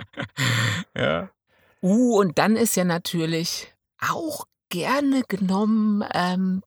[0.97, 1.31] ja.
[1.83, 3.73] Uh, und dann ist ja natürlich
[4.07, 6.63] auch gerne genommen ähm,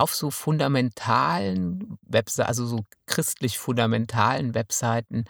[0.00, 5.24] auf so fundamentalen Webseiten, also so christlich fundamentalen Webseiten,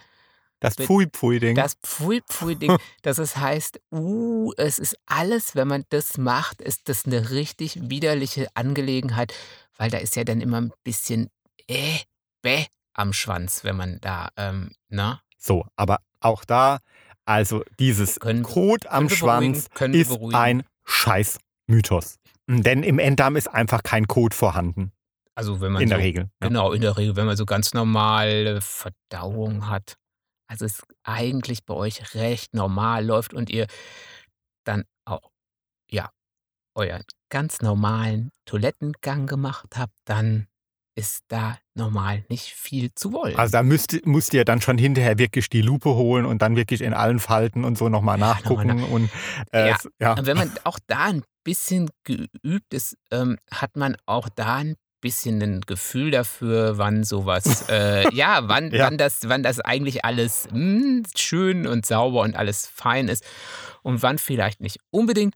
[0.59, 1.55] Das Pfui-Pfui-Ding.
[1.55, 7.05] das Pfui-Pfui-Ding, dass es heißt, uh, es ist alles, wenn man das macht, ist das
[7.05, 9.33] eine richtig widerliche Angelegenheit,
[9.77, 11.29] weil da ist ja dann immer ein bisschen
[11.67, 11.97] äh,
[12.41, 16.79] bäh am Schwanz, wenn man da, ähm, na, So, aber auch da,
[17.25, 22.17] also dieses Können- Kot am Schwanz ist ein Scheiß-Mythos.
[22.59, 24.91] Denn im Enddarm ist einfach kein Kot vorhanden.
[25.35, 26.29] Also wenn man In so, der Regel.
[26.41, 26.47] Ja.
[26.47, 29.95] Genau, in der Regel, wenn man so ganz normale Verdauung hat.
[30.47, 33.67] Also es eigentlich bei euch recht normal läuft und ihr
[34.65, 35.31] dann auch,
[35.89, 36.11] ja,
[36.75, 40.47] euren ganz normalen Toilettengang gemacht habt, dann
[41.01, 43.35] ist da normal nicht viel zu wollen.
[43.35, 46.81] Also da müsst, müsst ihr dann schon hinterher wirklich die Lupe holen und dann wirklich
[46.81, 48.67] in allen Falten und so nochmal Ja, nachgucken.
[48.67, 49.09] nochmal und
[49.51, 49.77] äh, Ja.
[49.99, 50.13] ja.
[50.13, 54.75] Und wenn man auch da ein bisschen geübt ist, ähm, hat man auch da ein
[55.01, 58.85] bisschen ein Gefühl dafür, wann sowas, äh, ja, wann, Ja.
[58.85, 63.25] wann das, wann das eigentlich alles mm, schön und sauber und alles fein ist
[63.81, 65.33] und wann vielleicht nicht unbedingt.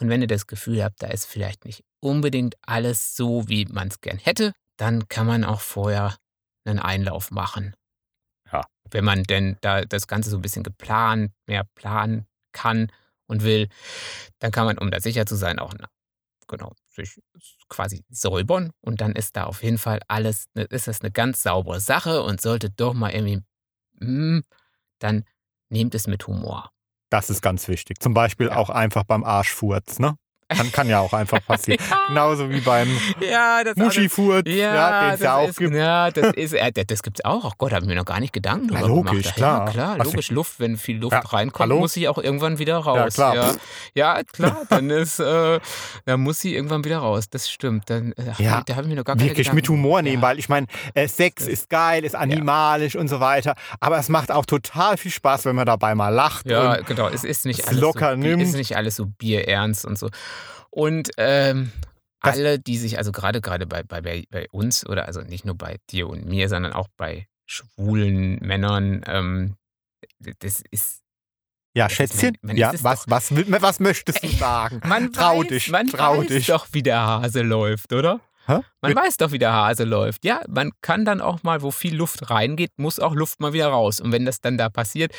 [0.00, 3.88] Und wenn ihr das Gefühl habt, da ist vielleicht nicht unbedingt alles so, wie man
[3.88, 6.16] es gern hätte, dann kann man auch vorher
[6.64, 7.74] einen Einlauf machen.
[8.52, 8.66] Ja.
[8.90, 12.90] Wenn man denn da das Ganze so ein bisschen geplant, mehr planen kann
[13.26, 13.68] und will,
[14.38, 15.88] dann kann man, um da sicher zu sein, auch na,
[16.48, 17.20] genau, sich
[17.68, 21.42] quasi säubern und dann ist da auf jeden Fall alles, ne, ist das eine ganz
[21.42, 23.42] saubere Sache und sollte doch mal irgendwie,
[24.00, 24.40] mm,
[25.00, 25.24] dann
[25.70, 26.70] nehmt es mit Humor.
[27.10, 28.00] Das ist ganz wichtig.
[28.00, 28.56] Zum Beispiel Ja.
[28.56, 30.16] auch einfach beim Arschfurz, ne?
[30.48, 31.78] Kann, kann ja auch einfach passieren.
[31.90, 31.96] Ja.
[32.08, 32.88] Genauso wie beim
[33.20, 35.74] Ja, das Muschifurz, ja, den es ja auch ist, gibt.
[35.74, 37.44] Ja, das ist, äh, das, gibt's auch.
[37.44, 39.36] Ach Gott, haben wir noch gar nicht Gedanken drüber logisch, gemacht.
[39.36, 39.66] klar.
[39.66, 40.30] Ja, klar, Was logisch.
[40.30, 41.80] Luft, wenn viel Luft Ja, reinkommt, hallo?
[41.80, 43.14] muss sie auch irgendwann wieder raus.
[43.14, 43.34] klar.
[43.34, 43.54] Ja,
[43.94, 45.60] ja klar, dann ist, äh,
[46.04, 47.28] dann muss sie irgendwann wieder raus.
[47.30, 47.88] Das stimmt.
[47.90, 49.84] Dann, äh, ach, Ja, nee, da haben wir noch gar keine wirklich mit Gedanken.
[49.84, 50.28] Humor nehmen, ja.
[50.28, 54.30] weil ich meine, äh, Sex ist geil, ist animalisch und so weiter, aber es macht
[54.30, 56.46] auch total viel Spaß, wenn man dabei mal lacht.
[56.50, 57.08] Ja, genau.
[57.08, 58.42] Es ist nicht es alles locker so, nimmt.
[58.42, 60.08] ist nicht alles so bierernst und so.
[60.70, 61.70] Und ähm,
[62.20, 65.76] alle, die sich, also gerade gerade bei, bei, bei uns oder also nicht nur bei
[65.90, 69.56] dir und mir, sondern auch bei schwulen Männern, ähm,
[70.40, 71.02] das ist
[71.76, 74.80] ja, Schätzchen, man- man ja, was, was, will- was möchtest du sagen?
[74.84, 76.46] man Trau weiß, dich, man trau weiß dich.
[76.46, 78.20] doch, wie der Hase läuft, oder?
[78.46, 78.60] Hä?
[78.82, 80.24] Man weiß doch, wie der Hase läuft.
[80.24, 83.68] Ja, man kann dann auch mal, wo viel Luft reingeht, muss auch Luft mal wieder
[83.68, 84.00] raus.
[84.00, 85.12] Und wenn das dann da passiert,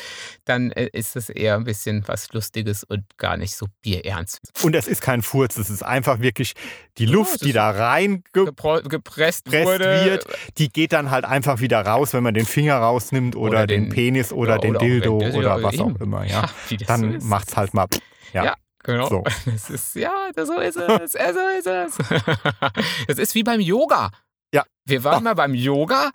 [0.45, 4.39] dann äh, ist es eher ein bisschen was Lustiges und gar nicht so bierernst.
[4.61, 6.53] Und es ist kein Furz, es ist einfach wirklich
[6.99, 10.25] die Ja, Luft, das die da reingeppresst Gepro- gepresst wird,
[10.57, 13.85] die geht dann halt einfach wieder raus, wenn man den Finger rausnimmt oder, Oder den,
[13.85, 15.95] den- Penis oder, ja, den oder auch Dildo das- oder ja, was auch eben.
[16.03, 16.41] immer, ja.
[16.41, 17.87] Ja, das Dann so macht's halt mal.
[18.33, 18.43] Ja.
[18.45, 18.53] Ja.
[18.85, 19.07] Genau.
[19.09, 19.23] So.
[19.45, 21.11] Das ist, ja, das, so ist es.
[21.13, 21.17] So
[21.59, 21.97] ist es.
[23.07, 24.11] Das ist wie beim Yoga.
[24.53, 24.63] Ja.
[24.85, 25.21] Wir waren Ach.
[25.21, 26.11] mal beim Yoga.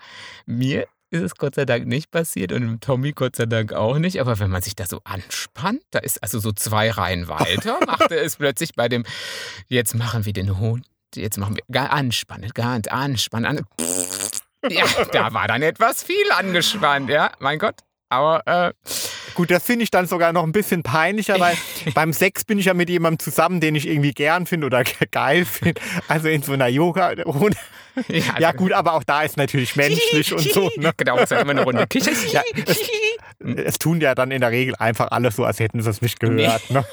[0.46, 4.20] Mir ist es Gott sei Dank nicht passiert und Tommy Gott sei Dank auch nicht.
[4.20, 8.16] Aber wenn man sich da so anspannt, da ist also so zwei Reihen weiter, machte
[8.16, 9.04] es plötzlich bei dem,
[9.66, 13.46] jetzt machen wir den Hund, jetzt machen wir, ga- anspannen, ganz anspannen.
[13.46, 13.66] An,
[14.70, 17.80] ja, da war dann etwas viel angespannt, ja, mein Gott.
[18.08, 18.72] Aber äh,
[19.34, 21.56] Gut, das finde ich dann sogar noch ein bisschen peinlicher, weil
[21.94, 25.44] beim Sex bin ich ja mit jemandem zusammen, den ich irgendwie gern finde oder geil
[25.44, 25.80] finde.
[26.08, 27.14] Also in so einer yoga
[28.08, 30.70] ja, Ja gut, aber auch da ist natürlich menschlich und so.
[30.76, 30.92] Ne?
[30.96, 32.10] Genau, ist ja immer eine Runde Kicher.
[32.30, 32.42] Ja,
[33.56, 36.20] Es tun ja dann in der Regel einfach alle so, als hätten sie es nicht
[36.20, 36.70] gehört.
[36.70, 36.84] Ne?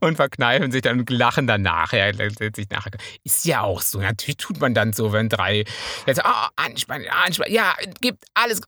[0.00, 2.90] und verkneifen sich dann und lachen sich nachher.
[3.24, 4.00] Ist ja auch so.
[4.00, 5.64] Natürlich tut man dann so, wenn drei
[6.06, 7.52] jetzt, oh, anspannen, anspannen.
[7.52, 8.60] Ja, gibt alles.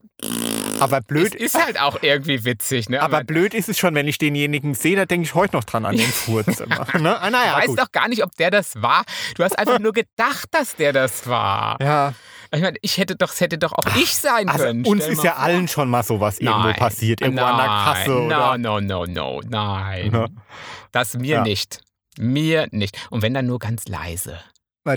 [0.81, 2.89] Aber Es blöd, ist halt auch irgendwie witzig.
[2.89, 3.01] Ne?
[3.01, 5.85] aber blöd ist es schon, wenn ich denjenigen sehe, da denke ich heute noch dran
[5.85, 6.85] an den Furz immer.
[6.99, 7.19] Ne?
[7.21, 7.79] Ah, naja, weiß gut.
[7.79, 9.03] doch gar nicht, ob der das war.
[9.35, 11.77] Du hast einfach nur gedacht, dass der das war.
[11.81, 12.13] Ja,
[12.51, 14.85] Ich meine, ich hätte doch, es hätte doch auch ich sein Also können.
[14.85, 15.43] uns ist ja vor.
[15.43, 16.75] allen schon mal sowas irgendwo Nein.
[16.75, 17.21] passiert.
[17.21, 18.57] Irgendwo nein, an der Kasse oder.
[18.57, 20.11] No, no, no, no, nein.
[20.13, 20.27] Ja.
[20.91, 21.43] Das mir Ja.
[21.43, 21.81] nicht.
[22.17, 22.97] Mir nicht.
[23.11, 24.39] Und wenn dann nur ganz leise.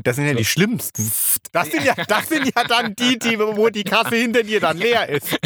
[0.01, 1.11] Das sind ja die schlimmsten.
[1.53, 4.79] Das sind ja, das sind ja dann die, die, wo die Kasse hinter dir dann
[4.79, 5.37] leer ist.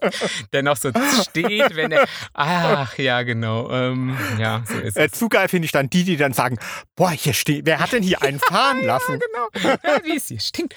[0.52, 0.90] Der noch so
[1.22, 2.06] steht, wenn er.
[2.34, 3.70] Ach ja, genau.
[3.70, 5.12] Ähm, ja, so ist Äh, es.
[5.12, 6.58] zu geil finde ich dann die, die dann sagen,
[6.96, 9.18] boah, hier steht, wer hat denn hier einen fahren lassen?
[9.20, 9.48] Genau.
[9.82, 10.74] Ja, wie es hier stinkt.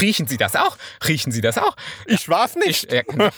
[0.00, 0.76] Riechen Sie das auch?
[1.06, 1.74] Riechen Sie das auch?
[2.06, 2.84] Ich war's nicht.
[2.84, 3.30] Ich, ja, genau.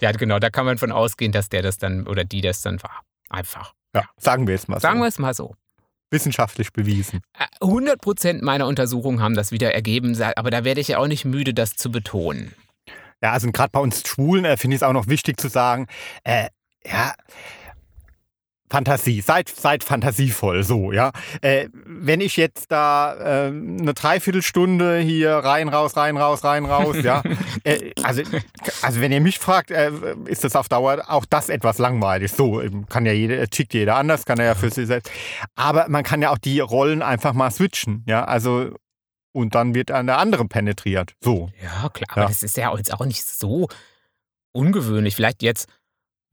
[0.00, 0.38] ja, genau.
[0.38, 3.00] Da kann man von ausgehen, dass der das dann oder die das dann war.
[3.28, 3.72] Einfach.
[3.94, 4.80] Ja, sagen wir es mal so.
[4.82, 5.54] Sagen wir es mal so.
[6.10, 7.20] Wissenschaftlich bewiesen.
[7.38, 11.06] Äh, 100 Prozent meiner Untersuchungen haben das wieder ergeben, aber da werde ich ja auch
[11.06, 12.54] nicht müde, das zu betonen.
[13.22, 15.86] Ja, also gerade bei uns Schwulen äh, finde ich es auch noch wichtig zu sagen,
[16.24, 16.48] äh,
[16.84, 17.12] ja,
[18.70, 21.10] Fantasie, seid, seid fantasievoll, so, ja.
[21.42, 26.96] Äh, wenn ich jetzt da äh, eine Dreiviertelstunde hier rein, raus, rein, raus, rein, raus,
[27.02, 27.22] ja.
[27.64, 28.22] Äh, also,
[28.80, 29.90] also wenn ihr mich fragt, äh,
[30.26, 32.32] ist das auf Dauer auch das etwas langweilig.
[32.32, 35.10] So, ähm, kann ja jeder, tickt jeder anders, kann er ja für sich selbst.
[35.56, 38.24] Aber man kann ja auch die Rollen einfach mal switchen, ja.
[38.24, 38.70] Also,
[39.32, 41.14] und dann wird an der andere penetriert.
[41.20, 41.50] So.
[41.62, 42.28] Ja, klar, aber Ja.
[42.28, 43.68] das ist ja jetzt auch nicht so
[44.52, 45.16] ungewöhnlich.
[45.16, 45.68] Vielleicht jetzt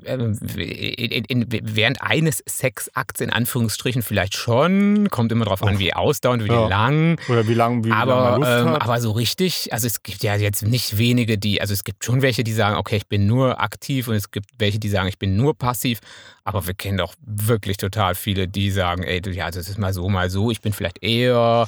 [0.06, 5.10] ähm, in, in, während eines Sexakts in Anführungsstrichen vielleicht schon.
[5.10, 6.68] Kommt immer drauf an, wie ausdauernd, wie Ja.
[6.68, 7.20] lang.
[7.28, 10.24] Oder wie lange wie lang Aber, man Lust ähm, aber so richtig, also es gibt
[10.24, 13.26] ja jetzt nicht wenige, die, also es gibt schon welche, die sagen, okay, ich bin
[13.26, 16.00] nur aktiv und es gibt welche, die sagen, ich bin nur passiv.
[16.44, 19.94] Aber wir kennen doch wirklich total viele, die sagen, ey, du, ja, das ist mal
[19.94, 21.68] so, mal so, ich bin vielleicht eher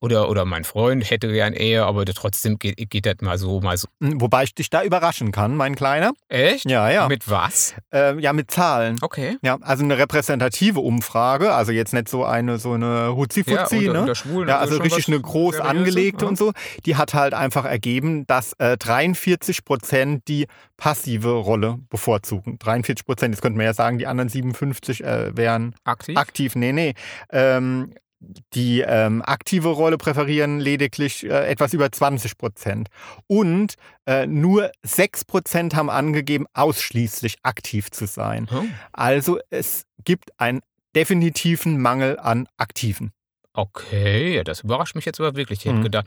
[0.00, 3.76] oder, oder mein Freund hätte gern eher, aber trotzdem geht, geht das mal so, mal
[3.76, 3.88] so.
[4.02, 6.12] Hm, Wobei ich dich da überraschen kann, mein Kleiner.
[6.28, 6.70] Echt?
[6.70, 7.08] Ja, ja.
[7.08, 7.74] Mit was?
[7.90, 8.96] Ähm, ja, mit Zahlen.
[9.00, 9.36] Okay.
[9.42, 14.00] Ja, also eine repräsentative Umfrage, also jetzt nicht so eine so eine Hutzi-Fuzzi, unter, ne?
[14.00, 16.28] unter Schwulen, Ja, also richtig eine groß Seriöses, angelegte ja.
[16.28, 16.52] und so.
[16.86, 20.46] Die hat halt einfach ergeben, dass äh, 43 Prozent die
[20.76, 22.58] passive Rolle bevorzugen.
[22.58, 26.16] 43 Prozent, jetzt könnte man ja sagen, die anderen 57 äh, wären Aktiv?
[26.16, 26.54] aktiv.
[26.54, 26.94] Nee, nee.
[27.30, 32.88] Ähm, die ähm, aktive Rolle präferieren lediglich äh, etwas über 20 Prozent.
[33.26, 33.74] Und
[34.06, 38.48] äh, nur 6 Prozent haben angegeben, ausschließlich aktiv zu sein.
[38.52, 40.60] Oh, Also es gibt einen
[40.96, 43.12] definitiven Mangel an Aktiven.
[43.52, 45.60] Okay, das überrascht mich jetzt aber wirklich.
[45.60, 45.82] Ich hätte Mhm.
[45.84, 46.06] gedacht,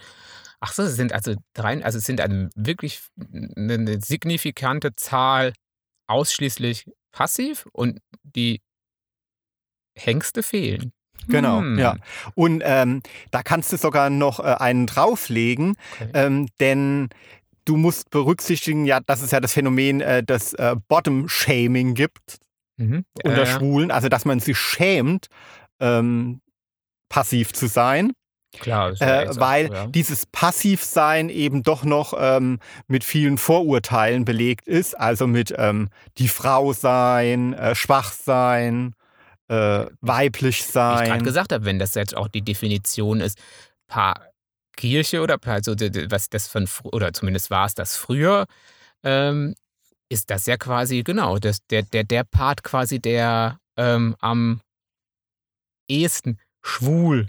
[0.59, 3.01] ach so, es sind also drei, also es sind eine wirklich
[3.55, 5.53] eine signifikante Zahl
[6.07, 8.61] ausschließlich passiv und die
[9.97, 10.93] Hengste fehlen.
[11.27, 11.95] Genau, Hm, ja.
[12.35, 13.01] Und ähm,
[13.31, 16.09] da kannst du sogar noch äh, einen drauflegen, Okay.
[16.13, 17.09] ähm, denn
[17.65, 22.39] du musst berücksichtigen, ja, dass es ja das Phänomen äh, des äh, Bottom-Shaming gibt
[22.77, 23.05] Mhm.
[23.23, 25.27] unter Schwulen, also dass man sich schämt,
[25.79, 26.41] ähm,
[27.09, 28.13] passiv zu sein,
[28.59, 29.87] Klar, äh, auch weil so, ja.
[29.87, 36.27] dieses Passivsein eben doch noch ähm, mit vielen Vorurteilen belegt ist, also mit ähm, die
[36.27, 38.93] Frau sein, äh, schwach sein,
[39.51, 41.23] äh, weiblich Wie ich gerade sein.
[41.23, 43.37] gesagt habe, wenn das jetzt auch die Definition ist,
[43.87, 44.27] paar
[44.77, 48.45] Kirche oder also was das von oder zumindest war es das früher,
[49.03, 49.55] ähm,
[50.09, 54.61] ist das ja quasi genau das, der, der, der Part quasi, der ähm, am
[55.89, 57.27] ehesten schwul,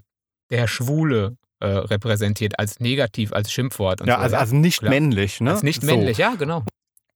[0.51, 4.23] der Schwule äh, repräsentiert als negativ, als Schimpfwort und Ja, so.
[4.23, 4.91] also, also nicht Klar.
[4.91, 5.51] männlich, ne?
[5.53, 5.87] als nicht So.
[5.87, 6.65] männlich, ja, genau.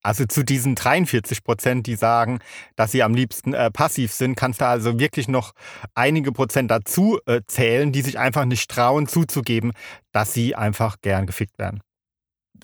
[0.06, 2.38] Also zu diesen 43 Prozent, die sagen,
[2.76, 5.50] dass sie am liebsten äh, passiv sind, kannst du also wirklich noch
[5.96, 9.72] einige Prozent dazu äh, zählen, die sich einfach nicht trauen zuzugeben,
[10.12, 11.82] dass sie einfach gern gefickt werden.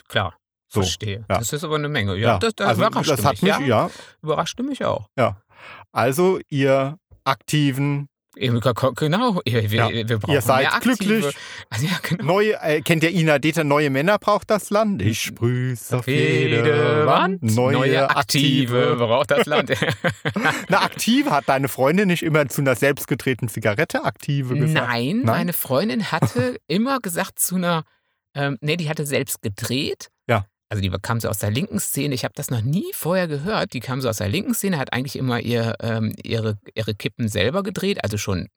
[0.06, 0.36] Klar.
[0.68, 1.24] So, Verstehe.
[1.28, 1.38] ja.
[1.38, 2.14] Das ist aber eine Menge.
[2.14, 3.58] Ja, das, das also überrascht das hat mich.
[3.58, 3.90] mich, ja, ja,
[4.22, 5.08] Überraschte mich auch.
[5.90, 9.90] Also ihr aktiven, Genau, wir, Ja.
[9.90, 10.96] wir, brauchen ihr seid mehr Aktive.
[10.96, 11.36] glücklich.
[11.68, 12.24] Also, ja, genau.
[12.24, 15.02] Neue, äh, kennt ihr Ina Deta, neue Männer braucht das Land?
[15.02, 17.42] Ich sprüh's auf jede Wand.
[17.42, 19.70] Neue, Aktive braucht das Land.
[20.68, 24.88] Eine Aktive hat deine Freundin nicht immer zu einer selbstgedrehten Zigarette Aktive gesagt?
[24.88, 25.24] Nein, Nein?
[25.24, 27.84] meine Freundin hatte immer gesagt zu einer,
[28.34, 30.08] ähm, nee, die hatte selbst gedreht.
[30.72, 32.14] Also die kam so aus der linken Szene.
[32.14, 33.74] Ich habe das noch nie vorher gehört.
[33.74, 37.28] Die kam so aus der linken Szene, hat eigentlich immer ihr, ähm, ihre, ihre Kippen
[37.28, 38.02] selber gedreht.
[38.02, 38.48] Also schon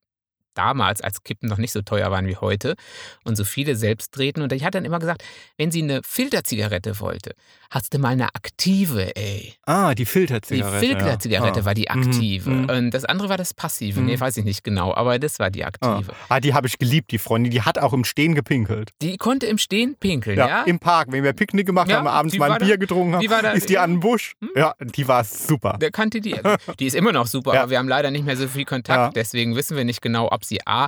[0.56, 2.76] damals, als Kippen noch nicht so teuer waren wie heute
[3.24, 4.41] und so viele selbst drehten.
[4.41, 5.24] Und ich hat dann immer gesagt,
[5.58, 7.34] wenn sie eine Filterzigarette wollte,
[7.70, 9.53] hast du mal eine aktive, ey.
[9.66, 10.80] Ah, die Die Filterzigarette.
[10.86, 11.64] Filterzigarette ja.
[11.64, 11.66] Ah.
[11.66, 12.49] war die aktive.
[12.49, 12.70] Mhm, mhm.
[12.70, 14.01] Und das andere war das passive.
[14.01, 14.20] Nee, Mhm.
[14.20, 15.68] weiß ich nicht genau, aber das war die Ah.
[15.70, 16.14] aktive.
[16.30, 17.51] ah, die habe ich geliebt, die Freundin.
[17.51, 18.91] Die hat auch im Stehen gepinkelt.
[19.01, 20.64] Die konnte im Stehen pinkeln, Ja, ja?
[20.64, 21.08] im Park.
[21.12, 23.68] Wenn wir Picknick gemacht Ja, haben, abends mal ein da- Bier getrunken haben, da- ist
[23.70, 24.34] die an den Busch.
[24.41, 24.49] Hm?
[24.56, 25.78] Ja, die war super.
[25.82, 26.36] Der kannte die.
[26.80, 29.16] Die ist immer noch super, aber wir haben leider nicht mehr so viel Kontakt.
[29.16, 30.87] Deswegen wissen wir nicht genau, ob sie A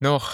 [0.00, 0.32] noch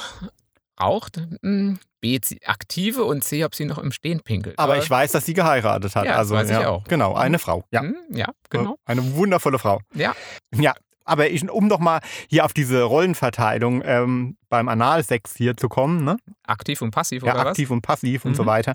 [0.81, 1.21] raucht.
[1.43, 4.59] Hm, B, aktive und C, ob sie noch im Stehen pinkelt.
[4.59, 6.07] Aber ich weiß, dass sie geheiratet hat.
[6.07, 6.85] Ja, also, weiß ich ja, auch.
[6.85, 7.65] Genau, eine Frau.
[7.71, 8.77] Ja, Hm, ja, genau.
[8.87, 9.81] Eine wundervolle Frau.
[9.95, 10.15] Ja.
[10.55, 10.73] Ja,
[11.05, 16.05] aber ich, um noch mal hier auf diese Rollenverteilung ähm, beim Analsex hier zu kommen,
[16.05, 16.17] ne?
[16.47, 18.47] Aktiv und passiv ja, oder aktiv und passiv und so Mhm.
[18.47, 18.73] weiter.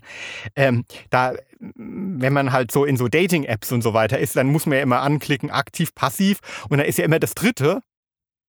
[0.56, 4.66] Ähm, da, wenn man halt so in so Dating-Apps und so weiter ist, dann muss
[4.68, 6.40] man ja immer anklicken, aktiv, passiv.
[6.70, 7.82] Und dann ist ja immer das Dritte,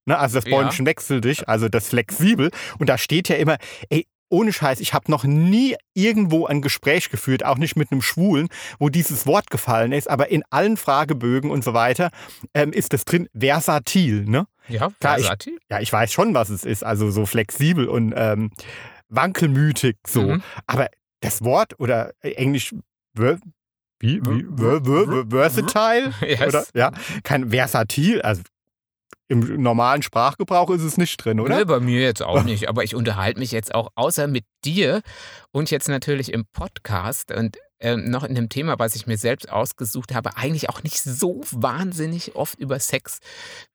[0.07, 0.19] ne?
[0.19, 0.57] also das Ja.
[0.57, 2.51] Bäumchen wechsel dich, also das flexibel.
[2.79, 3.57] Und da steht ja immer,
[3.91, 8.03] ey, ohne Scheiß, ich habe noch nie irgendwo ein Gespräch geführt, auch nicht mit einem
[8.03, 8.49] Schwulen,
[8.81, 12.11] wo dieses Wort gefallen ist, aber in allen Fragebögen und so weiter
[12.53, 14.47] ähm, ist das drin versatil, ne?
[14.69, 15.59] Ja, Klar, ich- versatil.
[15.71, 18.51] Ja, ich weiß schon, was es ist, also so flexibel und ähm,
[19.09, 20.23] wankelmütig so.
[20.23, 20.43] Mhm.
[20.67, 20.89] Aber
[21.21, 22.75] das Wort oder äh, Englisch
[24.01, 26.41] wie, wie, ver, ver, ver, versatile Yes.
[26.49, 26.91] oder ja,
[27.23, 28.43] kein versatil, also
[29.29, 31.59] im normalen Sprachgebrauch ist es nicht drin, oder?
[31.59, 35.03] Nee, bei mir jetzt auch nicht, aber ich unterhalte mich jetzt auch außer mit dir
[35.53, 39.51] und jetzt natürlich im Podcast und ähm, noch in dem Thema, was ich mir selbst
[39.51, 43.19] ausgesucht habe, eigentlich auch nicht so wahnsinnig oft über Sex,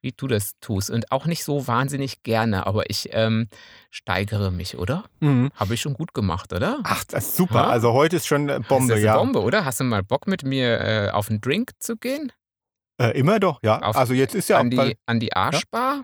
[0.01, 3.47] wie du das tust und auch nicht so wahnsinnig gerne, aber ich ähm,
[3.91, 5.03] steigere mich, oder?
[5.19, 5.51] Mhm.
[5.55, 6.79] Habe ich schon gut gemacht, oder?
[6.83, 7.55] Ach, das ist super.
[7.55, 7.67] Ja?
[7.67, 9.13] Also heute ist schon äh, Bombe, das ist ja.
[9.13, 9.65] eine Bombe, oder?
[9.65, 12.31] Hast du mal Bock mit mir äh, auf einen Drink zu gehen?
[13.01, 13.81] Äh, immer doch, ja.
[13.81, 16.03] Auf- also jetzt ist ja an, auch die, an die Arschbar?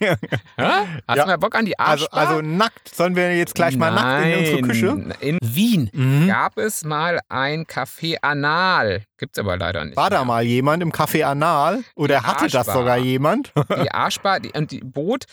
[0.00, 0.16] Ja.
[0.56, 1.24] Hast Ja.
[1.24, 2.28] du mal Bock an die also, Arschbar?
[2.28, 2.94] also nackt.
[2.94, 4.86] Sollen wir jetzt gleich mal nackt in unsere Küche?
[4.96, 6.28] Nein, In Wien Mhm.
[6.28, 9.02] gab es mal ein Café Anal.
[9.18, 9.96] Gibt's aber leider nicht.
[9.96, 10.24] War da mehr.
[10.26, 11.82] mal jemand im Café Anal?
[11.94, 12.74] Oder Die hatte das Arschbar.
[12.74, 13.52] sogar jemand?
[13.84, 15.24] Die Arschbar die, und die bot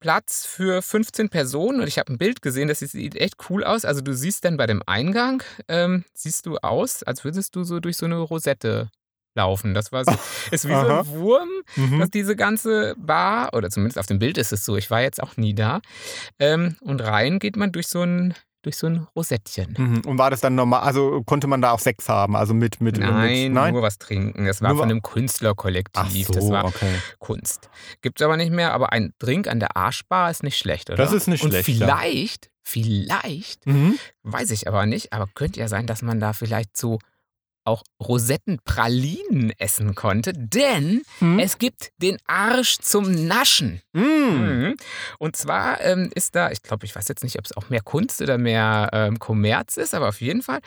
[0.00, 1.80] Platz für 15 Personen.
[1.80, 3.84] Und ich habe ein Bild gesehen, das sieht echt cool aus.
[3.84, 7.80] Also du siehst dann bei dem Eingang, ähm, siehst du aus, als würdest du so
[7.80, 8.90] durch so eine Rosette
[9.38, 9.72] laufen.
[9.72, 10.12] Das war so,
[10.50, 11.00] ist wie so Aha.
[11.00, 11.98] ein Wurm, Mhm.
[12.00, 15.22] dass diese ganze Bar, oder zumindest auf dem Bild ist es so, ich war jetzt
[15.22, 15.80] auch nie da.
[16.38, 19.74] Ähm, und rein geht man durch so ein, durch so ein Rosettchen.
[19.78, 20.00] Mhm.
[20.04, 20.80] Und war das dann normal?
[20.80, 22.34] Also konnte man da auch Sex haben?
[22.36, 22.80] Also mit.
[22.80, 23.72] mit Nein, mit, nein?
[23.74, 24.44] nur was trinken.
[24.46, 26.26] Das war Nur von einem Künstlerkollektiv.
[26.26, 26.92] So, das war okay.
[27.20, 27.70] Kunst.
[28.02, 30.96] Gibt es aber nicht mehr, aber ein Drink an der Arschbar ist nicht schlecht, oder?
[30.96, 31.74] Das ist nicht Und schlecht, ja.
[31.96, 33.98] Vielleicht, vielleicht, Mhm.
[34.24, 36.98] weiß ich aber nicht, aber könnte ja sein, dass man da vielleicht so
[37.68, 41.38] auch Rosettenpralinen essen konnte, denn Mhm.
[41.38, 43.80] es gibt den Arsch zum Naschen.
[43.92, 44.02] Mhm.
[44.02, 44.76] Mhm.
[45.18, 47.82] Und zwar ähm, ist da, ich glaube, ich weiß jetzt nicht, ob es auch mehr
[47.82, 50.60] Kunst oder mehr ähm, Kommerz ist, aber auf jeden Fall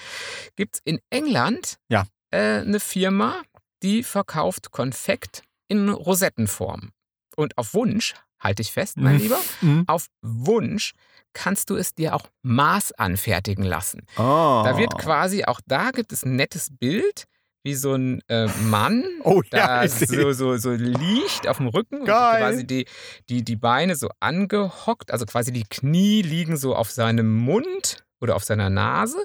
[0.55, 2.05] gibt es in England Ja.
[2.31, 3.41] äh, eine Firma,
[3.83, 6.91] die verkauft Konfekt in Rosettenform.
[7.35, 9.21] Und auf Wunsch, halte ich fest, mein Mhm.
[9.21, 9.83] Lieber, Mhm.
[9.87, 10.93] auf Wunsch
[11.33, 14.05] kannst du es dir auch maßanfertigen lassen.
[14.15, 14.63] Ah.
[14.65, 17.25] Da wird quasi, auch da gibt es ein nettes Bild,
[17.63, 22.05] wie so ein äh, Mann Oh ja, da so, so, so liegt auf dem Rücken
[22.05, 22.33] Geil.
[22.33, 22.85] und quasi die,
[23.29, 28.35] die, die Beine so angehockt, also quasi die Knie liegen so auf seinem Mund oder
[28.35, 29.23] auf seiner Nase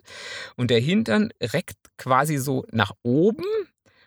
[0.56, 3.44] und der Hintern reckt quasi so nach oben.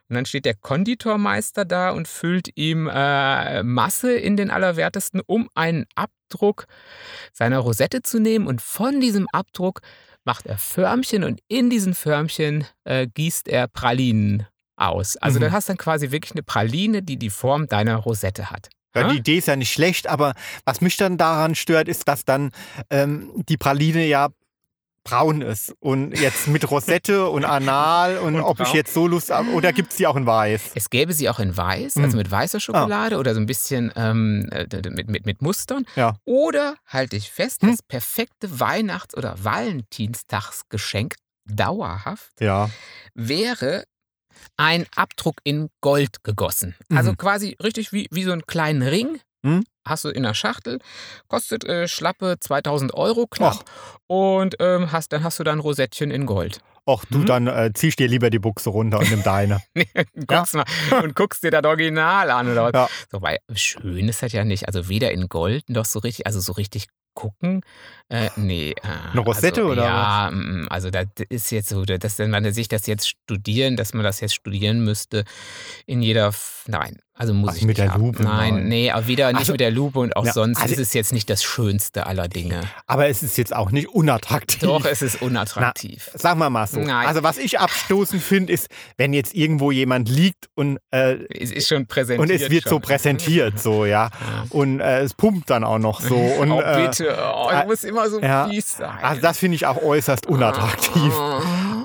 [0.09, 5.49] Und dann steht der Konditormeister da und füllt ihm äh, Masse in den Allerwertesten, um
[5.55, 6.65] einen Abdruck
[7.33, 8.47] seiner Rosette zu nehmen.
[8.47, 9.81] Und von diesem Abdruck
[10.25, 15.15] macht er Förmchen und in diesen Förmchen äh, gießt er Pralinen aus.
[15.17, 15.43] Also Mhm.
[15.43, 18.69] du hast dann quasi wirklich eine Praline, die die Form deiner Rosette hat.
[18.95, 20.33] Ja, die Idee ist ja nicht schlecht, aber
[20.65, 22.49] was mich dann daran stört, ist, dass dann
[22.89, 24.29] ähm, die Praline ja
[25.03, 25.73] braun ist.
[25.79, 28.75] Und jetzt mit Rosette und Anal und, Und ob ich braun.
[28.75, 30.71] jetzt so Lust habe, oder gibt es die auch in weiß?
[30.75, 34.47] Es gäbe sie auch in weiß, also mit weißer Schokolade oder so ein bisschen ähm,
[34.51, 35.85] äh, mit, mit, mit Mustern.
[35.95, 36.15] Ja.
[36.25, 37.71] Oder, halte ich fest, Hm.
[37.71, 42.69] das perfekte Weihnachts- oder Valentinstagsgeschenk dauerhaft Ja.
[43.15, 43.83] wäre
[44.57, 46.75] ein Abdruck in Gold gegossen.
[46.93, 47.17] Also Mhm.
[47.17, 49.19] quasi richtig wie, wie so einen kleinen Ring.
[49.43, 49.63] Mhm.
[49.85, 50.79] Hast du in der Schachtel,
[51.27, 53.63] kostet äh, schlappe 2000 Euro knapp.
[54.07, 56.61] Und ähm, hast, dann hast du dann Rosettchen in Gold.
[56.85, 57.25] Och, du, Mhm.
[57.25, 59.61] dann äh, zieh ich dir lieber die Buchse runter und nimm deine.
[60.27, 60.65] guckst mal
[61.03, 62.73] und guckst dir das Original an oder was.
[62.73, 62.89] Ja.
[63.11, 64.67] So, weil schön ist das ja nicht.
[64.67, 67.61] Also weder in Gold noch so richtig, also so richtig gucken.
[68.07, 68.71] Äh, nee.
[68.71, 72.51] Äh, Eine Rosette also, oder Ja, mm, also das ist jetzt so, dass wenn man
[72.53, 75.25] sich das jetzt studieren, dass man das jetzt studieren müsste
[75.85, 76.33] in jeder.
[76.67, 77.97] Nein, also muss Ach, ich mit der.
[77.97, 78.67] Lupe, Nein, nein.
[78.69, 80.93] nee, aber weder nicht Also, mit der Lupe und auch ja, sonst also- ist es
[80.93, 82.61] jetzt nicht das Schönste aller Dinge.
[82.87, 84.61] Aber es ist jetzt auch nicht unattraktiv.
[84.61, 86.09] Doch, es ist unattraktiv.
[86.13, 86.79] Sagen wir mal so.
[86.79, 87.07] Nein.
[87.07, 91.67] Also was ich abstoßend finde, ist, wenn jetzt irgendwo jemand liegt und, äh, es ist
[91.67, 92.29] schon präsentiert.
[92.29, 92.81] und es wird so schon.
[92.81, 94.09] präsentiert, so, ja.
[94.51, 96.15] Und äh, es pumpt dann auch noch so.
[96.39, 97.17] Und, oh, äh, bitte.
[97.35, 98.47] Oh, äh, du musst immer so ja.
[98.47, 98.97] fies sein.
[99.01, 101.13] also das finde ich auch äußerst unattraktiv.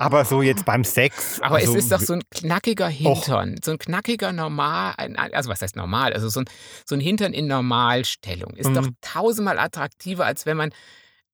[0.05, 1.40] Aber so jetzt beim Sex.
[1.40, 3.57] Aber also, es ist doch so ein knackiger Hintern.
[3.64, 4.94] So ein knackiger Normal,
[5.32, 6.12] also was heißt normal?
[6.12, 6.44] Also so ein,
[6.86, 8.55] so ein Hintern in Normalstellung.
[8.57, 8.74] Ist Mhm.
[8.74, 10.70] doch tausendmal attraktiver, als wenn man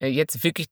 [0.00, 0.66] äh, jetzt wirklich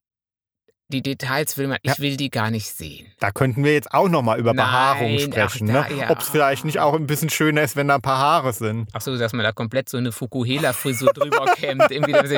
[0.90, 3.06] die Details will man, ich will die gar nicht sehen.
[3.20, 5.20] Da könnten wir jetzt auch nochmal über Nein, Behaarung ach,
[5.50, 5.66] sprechen.
[5.68, 5.94] da, ne?
[5.98, 6.10] ja.
[6.10, 8.88] Ob es vielleicht nicht auch ein bisschen schöner ist, wenn da ein paar Haare sind.
[8.94, 11.82] Ach so, dass man da komplett so eine Fukuhela-Frisur drüber kämmt.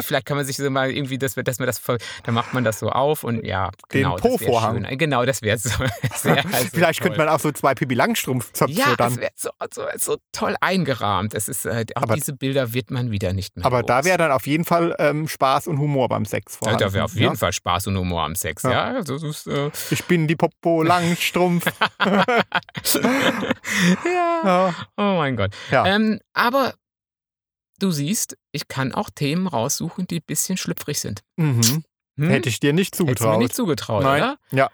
[0.03, 2.53] Vielleicht kann man sich so mal irgendwie, dass wir, dass man das, voll- dann macht
[2.53, 4.17] man das so auf und ja, Den genau.
[4.17, 4.99] das wär Po-Vorhang.
[4.99, 5.71] Genau, das wäre so.
[6.11, 7.09] Das wär also vielleicht toll.
[7.09, 9.11] könnte man auch so zwei Pippi Langstrumpf-Zöpfe Ja, dann.
[9.13, 11.35] das wäre so, so, so toll eingerahmt.
[11.35, 14.07] Das ist, äh, auch Aber- diese Bilder wird man wieder nicht mehr Aber da los.
[14.07, 16.81] wäre dann auf jeden Fall ähm, Spaß und Humor beim Sex Ja, vorhanden.
[16.85, 18.71] da wäre auf jeden Fall Spaß und Humor am Sex, ja.
[18.71, 18.85] Ja.
[18.95, 21.67] Also, das ist, äh, Ich bin die Popo Langstrumpf.
[24.05, 24.41] ja.
[24.45, 24.75] ja.
[24.97, 25.55] Oh mein Gott.
[25.71, 25.87] Ja.
[25.87, 26.75] Ähm, aber
[27.79, 31.23] du siehst, ich kann auch Themen raussuchen, die ein bisschen schlüpfrig sind.
[31.37, 31.85] Mhm.
[32.19, 32.29] Hm?
[32.31, 33.39] Hätte ich dir nicht Hättest du mir zugetraut.
[33.39, 34.23] nicht zugetraut, Nein.
[34.23, 34.37] oder?
[34.51, 34.71] Ja.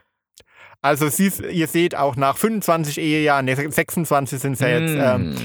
[0.82, 5.36] Also siehst, ihr seht auch nach 25 Ehejahren, ne, 26 sind es ja jetzt, ähm,
[5.36, 5.38] Hm.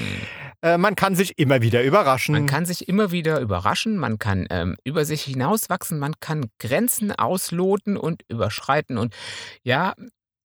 [0.62, 2.32] Äh, man kann sich immer wieder überraschen.
[2.34, 7.12] Man kann sich immer wieder überraschen, man kann ähm, über sich hinauswachsen, man kann Grenzen
[7.12, 8.96] ausloten und überschreiten.
[8.98, 9.14] Und
[9.62, 9.94] ja,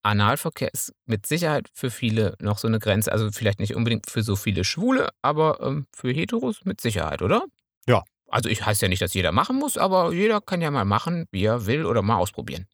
[0.03, 3.11] Analverkehr ist mit Sicherheit für viele noch so eine Grenze.
[3.11, 7.43] Also vielleicht nicht unbedingt für so viele Schwule, aber ähm, für Heteros mit Sicherheit, oder?
[7.87, 8.03] Ja.
[8.29, 11.25] Also ich heiße ja nicht, dass jeder machen muss, aber jeder kann ja mal machen,
[11.31, 12.65] wie er will oder mal ausprobieren.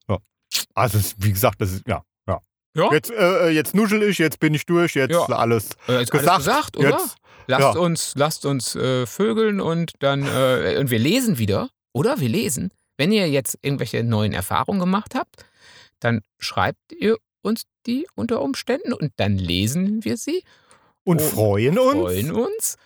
[0.76, 2.04] also es- wie gesagt, das ist, ja.
[2.28, 2.40] ja.
[2.76, 2.92] Ja.
[2.92, 5.22] Jetzt, äh, jetzt nuschel ich, jetzt bin ich durch, jetzt Ja.
[5.28, 6.30] alles Äh, ist gesagt.
[6.30, 6.90] alles gesagt, oder?
[6.90, 7.16] Jetzt,
[7.48, 7.80] Lasst ja.
[7.82, 12.20] uns, lasst uns äh, vögeln und dann äh, und wir lesen wieder, oder?
[12.20, 12.72] Wir lesen.
[12.98, 15.46] Wenn ihr jetzt irgendwelche neuen Erfahrungen gemacht habt,
[16.00, 20.44] dann schreibt ihr uns die unter Umständen und dann lesen wir sie,
[21.04, 21.94] und Oh, freuen uns.
[21.94, 22.78] freuen uns.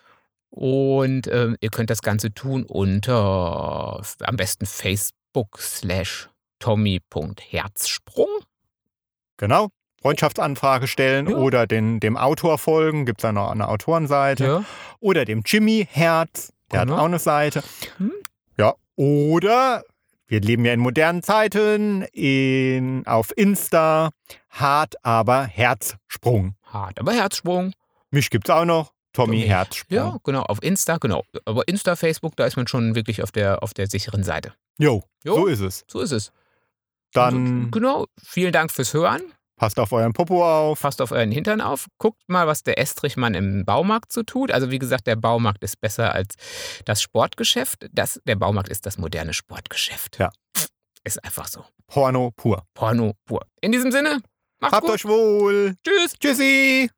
[0.50, 6.30] Und ähm, ihr könnt das Ganze tun unter am besten Facebook slash
[6.60, 8.30] tommy.herzsprung.
[9.38, 9.70] Genau.
[10.08, 11.36] Freundschaftsanfrage stellen Ja.
[11.36, 14.46] oder den, dem Autor folgen, gibt es da noch eine Autorenseite.
[14.46, 14.64] Ja.
[15.02, 16.94] Oder dem Jimmy Herz, der Genau.
[16.94, 17.62] hat auch eine Seite.
[17.98, 18.14] Hm.
[18.58, 19.84] Ja, oder
[20.28, 24.12] wir leben ja in modernen Zeiten, in, auf Insta,
[24.50, 26.56] hart aber Herzsprung.
[26.64, 27.74] Hart, aber Herzsprung.
[28.10, 29.48] Mich gibt's auch noch, Tommy, Tommy.
[29.48, 29.96] Herzsprung.
[29.98, 31.24] Ja, genau, auf Insta, genau.
[31.44, 34.54] Aber Insta, Facebook, da ist man schon wirklich auf der, auf der sicheren Seite.
[34.78, 35.36] Jo, Jo.
[35.36, 35.84] so ist es.
[35.90, 36.32] So ist es.
[37.12, 38.06] Dann Also, genau.
[38.24, 39.22] Vielen Dank fürs Hören.
[39.58, 40.80] Passt auf euren Popo auf.
[40.82, 41.88] Passt auf euren Hintern auf.
[41.98, 44.52] Guckt mal, was der Estrichmann im Baumarkt so tut.
[44.52, 46.36] Also wie gesagt, der Baumarkt ist besser als
[46.86, 47.88] das Sportgeschäft.
[47.92, 50.20] Das, der Baumarkt ist das moderne Sportgeschäft.
[50.20, 50.30] Ja.
[51.04, 51.66] Ist einfach so.
[51.88, 52.64] Porno pur.
[52.74, 53.46] Porno pur.
[53.62, 54.20] In diesem Sinne,
[54.60, 54.96] macht's Habt gut.
[54.96, 55.76] euch wohl.
[55.84, 56.14] Tschüss.
[56.20, 56.90] Tschüssi.